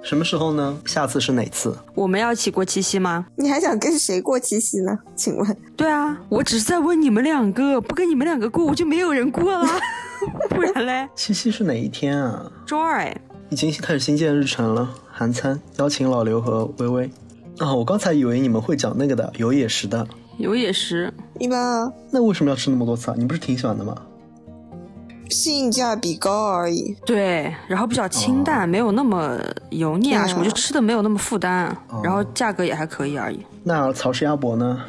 [0.05, 0.79] 什么时候呢？
[0.87, 1.76] 下次是哪次？
[1.95, 3.26] 我们要一起过七夕吗？
[3.37, 4.98] 你还想跟谁过七夕呢？
[5.16, 5.56] 请问？
[5.76, 9.66] 对啊，我只是在问你们两个，不跟你们两个过，我就没有人过了。
[10.50, 11.08] 不然嘞？
[11.14, 12.50] 七夕是哪一天啊？
[12.66, 13.16] 周二哎。
[13.50, 17.10] 已经开始新建日程了，韩餐邀请老刘和微微。
[17.58, 20.06] 啊，我刚才以为你们会讲那个的，有野食的。
[20.36, 21.92] 有野食，一般啊。
[22.10, 23.14] 那为什么要吃那么多次啊？
[23.18, 23.96] 你不是挺喜欢的吗？
[25.30, 26.96] 性价比高而已。
[27.04, 29.38] 对，然后比较清淡，没有那么
[29.70, 33.44] 油腻啊什么，就吃的没有那么负担，然后价格也还可以而已。
[33.68, 34.80] 那曹氏鸭脖呢？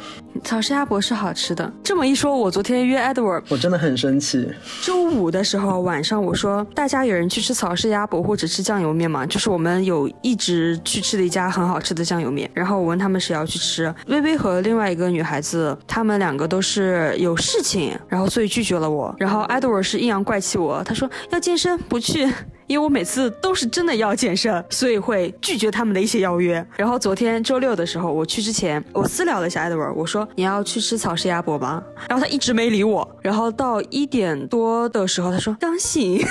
[0.41, 1.69] 曹氏鸭脖是好吃的。
[1.83, 4.49] 这么一说，我昨天约 Edward，我真的很生气。
[4.81, 9.25] 周五的时候晚上，我说大家有人去吃曹氏鸭脖或者吃酱油面吗？
[9.25, 12.49] 就是我们有一直去吃的一家很好吃的酱油面。
[12.53, 19.13] 然后我问他们谁要去吃，微微和另外一个女孩子，他们两个都是有事情，然后所以拒绝了我。
[19.19, 22.31] 然后 Edward 是阴阳怪气我，他说要健身不去。
[22.69, 26.63] 因为我每次都是真的要健身，所以会拒绝他们的一些邀约。
[26.77, 31.83] 然后昨天周六的时候，我去之前，我私聊了一下 Edward，我说你要去吃草食鸭脖吗？
[32.07, 33.09] 然后他一直没理我。
[33.23, 36.23] 然后到一点多的时候，他说刚醒。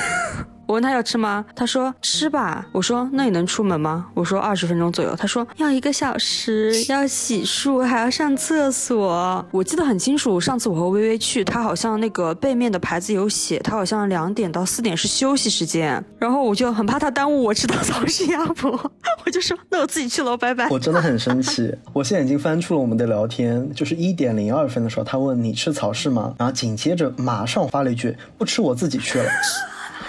[0.69, 1.43] 我问他要吃吗？
[1.57, 2.67] 他说吃吧。
[2.73, 4.07] 我说那你能出门吗？
[4.13, 5.17] 我说二十分钟左右。
[5.17, 9.43] 他说要一个小时， 要洗漱，还要上厕所。
[9.51, 16.05] 我记得很清楚，上次我和微微去，他好像那个背面的牌子有写，他好像两点到四点是休息时间。
[16.19, 18.71] 然后我就很怕他耽误我吃到草氏鸭脖，
[19.25, 20.69] 我就说那我自己去了，拜拜。
[20.69, 21.75] 我真的很生气。
[21.95, 26.35] 我现在已经翻出了我们的聊天，就是一点零二分的时候，他问你吃草氏吗？
[26.39, 29.25] 然后紧接着马上发了一句不吃我自己去了。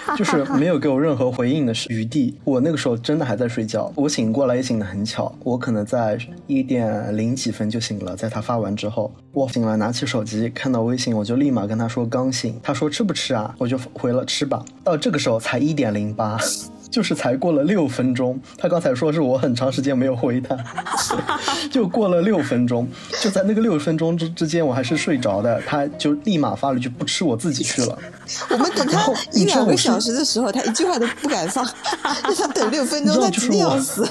[0.16, 2.36] 就是没有给我任何回应的余地。
[2.44, 8.16] 我那个时候真的还在睡觉，我醒过来也醒得很巧，我可能在一点零几分就醒了。
[8.16, 12.58] 在他发完之后，我醒了，拿起手机看到微信，我就立马跟他说刚醒。
[12.62, 13.54] 他说吃不吃啊？
[13.58, 14.64] 我就回了吃吧。
[14.84, 16.38] 到这个时候才一点零八。
[16.90, 20.56] 就是才过了六分钟，他刚才说是我很长时间没有回他，
[21.70, 22.88] 就过了六分钟，
[23.20, 27.98] 就在那个六分钟之之间，我还是睡着的，他就立马发了一句不吃我自己去了。
[28.50, 29.00] 我们等他
[29.32, 31.64] 一两个小时的时候，他一句话都不敢放，
[32.24, 34.08] 让他等六分钟，他急得要死。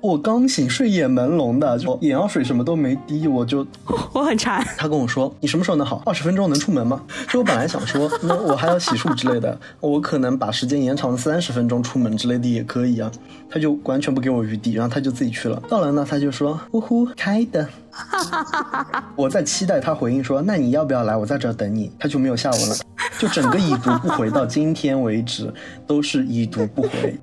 [0.00, 3.66] 我刚醒，睡眼朦胧的，就眼药水什么都没滴，我就
[4.12, 4.64] 我很馋。
[4.78, 6.02] 他跟我说：“你什么时候能好？
[6.06, 13.10] 二十分钟能出门吗？”就我本来想说， 那我还要洗漱之类的，我可能把时间延长三十分钟出门之类的也可以啊。
[13.50, 15.60] 他就完全不给我余地，然后他就自己去了。
[15.68, 17.68] 到了呢，他就说：“呼呼，开的。”
[19.16, 21.16] 我在期待他回应说：“那你要不要来？
[21.16, 22.76] 我在这儿等你。”他就没有下文了，
[23.18, 25.52] 就整个已读不回到今天为止
[25.86, 27.18] 都是已读不回。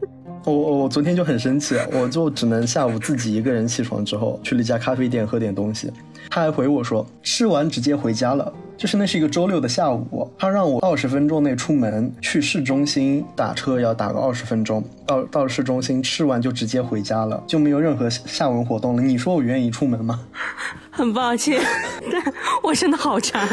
[0.54, 5.92] 我我昨天就很生气，我就只能下午自己一个人起床之后去了一家咖啡店喝点东西。
[6.30, 19.02] 他还回我说吃完直接回家了，就是那是一个周六的下午，他让我二十分钟内出门去市中心打车要打个二十分钟，到到市中心吃完就直接回家了，就没有任何下文活动了。
[19.02, 20.20] 你说我愿意出门吗？
[20.92, 21.62] 很抱歉，
[22.10, 22.34] 但
[22.64, 23.48] 我真的好馋。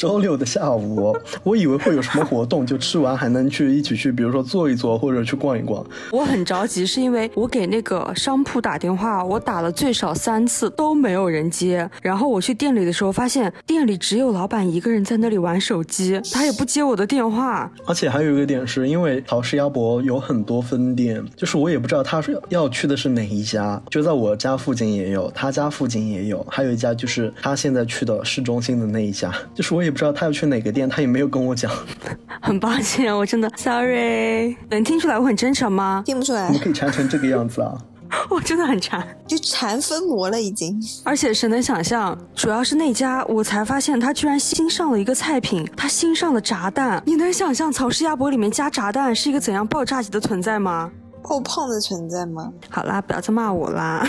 [0.00, 5.84] 周六的下午， 我以为会有什么活动，就吃完还能去一起去，比如说坐一坐或者去逛一逛。
[6.10, 11.86] 我很着急，是因为我给那个商铺打电话，我打了最少三次都没有人接。
[12.00, 17.70] 然后我去店里的时候，发现店里只有老板一个人在那里玩手机， 他也不接我的电话。
[17.86, 23.78] 而且还有一个点是，因为陶氏鸭脖有很多分店，就是我也不知道他是要去的是哪一家。
[23.90, 29.89] 就在我家附近也有，他家附近也有，还有一家就是他现在去的市中心的那一家，就是我也。
[29.90, 31.70] 不知道他要去哪个店，他也没有跟我讲。
[32.40, 34.56] 很抱歉，我真的 sorry。
[34.70, 36.02] 能听出来我很真诚吗？
[36.06, 36.50] 听不出来。
[36.50, 37.76] 你可以馋成这个样子啊！
[38.28, 40.80] 我真的很馋，就馋疯魔了已经。
[41.04, 47.00] 而且谁能想象，主要是那家，我才发现他居然新上了一个菜品，他新上了炸弹。
[47.06, 50.90] 你能想象曹氏鸭脖里面加炸弹是一个怎样爆炸级的存在吗？
[51.22, 52.50] 爆胖的存在吗？
[52.68, 54.04] 好啦，不要再骂我啦。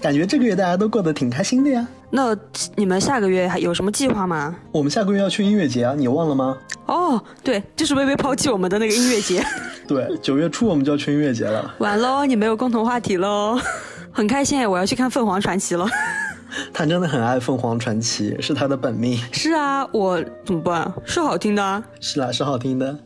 [0.00, 1.86] 感觉这个月大家都过得挺开心的呀。
[2.10, 2.36] 那
[2.74, 4.54] 你们下个月还有什么计划吗？
[4.72, 6.56] 我们下个月要去音乐节啊，你忘了吗？
[6.86, 9.44] 哦，对，就是微微抛弃我们的那个音乐节。
[9.86, 11.74] 对，九月初我们就要去音乐节了。
[11.78, 13.58] 完喽，你没有共同话题喽。
[14.10, 15.86] 很开心，我要去看凤凰传奇了。
[16.72, 19.18] 他真的很爱凤凰传奇，是他的本命。
[19.32, 20.92] 是啊，我怎么办？
[21.04, 21.82] 是好听的啊。
[22.00, 22.96] 是啦，是好听的。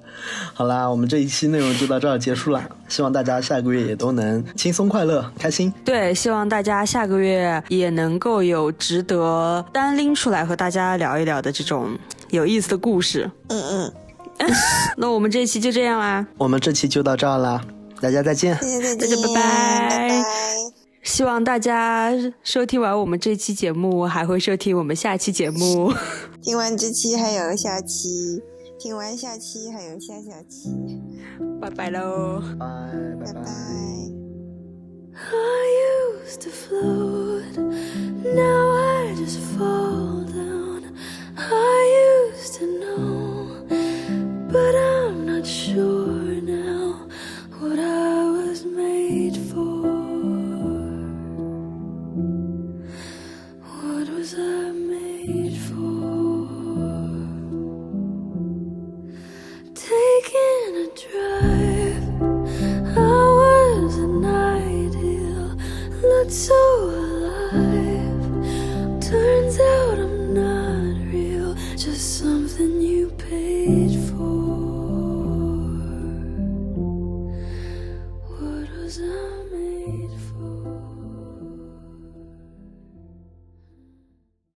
[0.55, 2.63] 好啦，我们这一期内容就到这儿结束了。
[2.89, 5.73] 希望大家下个月也都能轻松、快乐、开心。
[5.85, 11.99] 对，希望大家下个月也能够有值得单拎出来和大家聊一聊的这种
[12.31, 13.31] 有意思的故事。
[13.49, 13.93] 嗯嗯。
[14.97, 16.27] 那我们这一期就这样啦。
[16.37, 17.63] 我们这期就到这儿啦，
[18.01, 18.55] 大家再见。
[18.55, 20.62] 大家拜拜。
[21.03, 22.13] 希望大家
[22.45, 25.93] 收听完我们这期节目还会收听我们下期节目
[26.41, 28.41] 听完这期还有下期
[28.79, 30.71] 听完下期还有下下期
[31.61, 32.41] 拜拜喽
[33.21, 33.43] 拜拜
[35.15, 37.59] i used to float
[38.35, 40.85] now i just fall down
[41.37, 43.67] i used to know
[44.49, 47.09] but i'm not sure now
[47.61, 50.02] what i was made for
[54.33, 56.47] was I made for?
[59.75, 62.07] Taking a drive,
[62.97, 65.57] hours an ideal,
[66.03, 66.55] looked so
[66.85, 68.23] alive.
[69.01, 70.22] Turns out I'm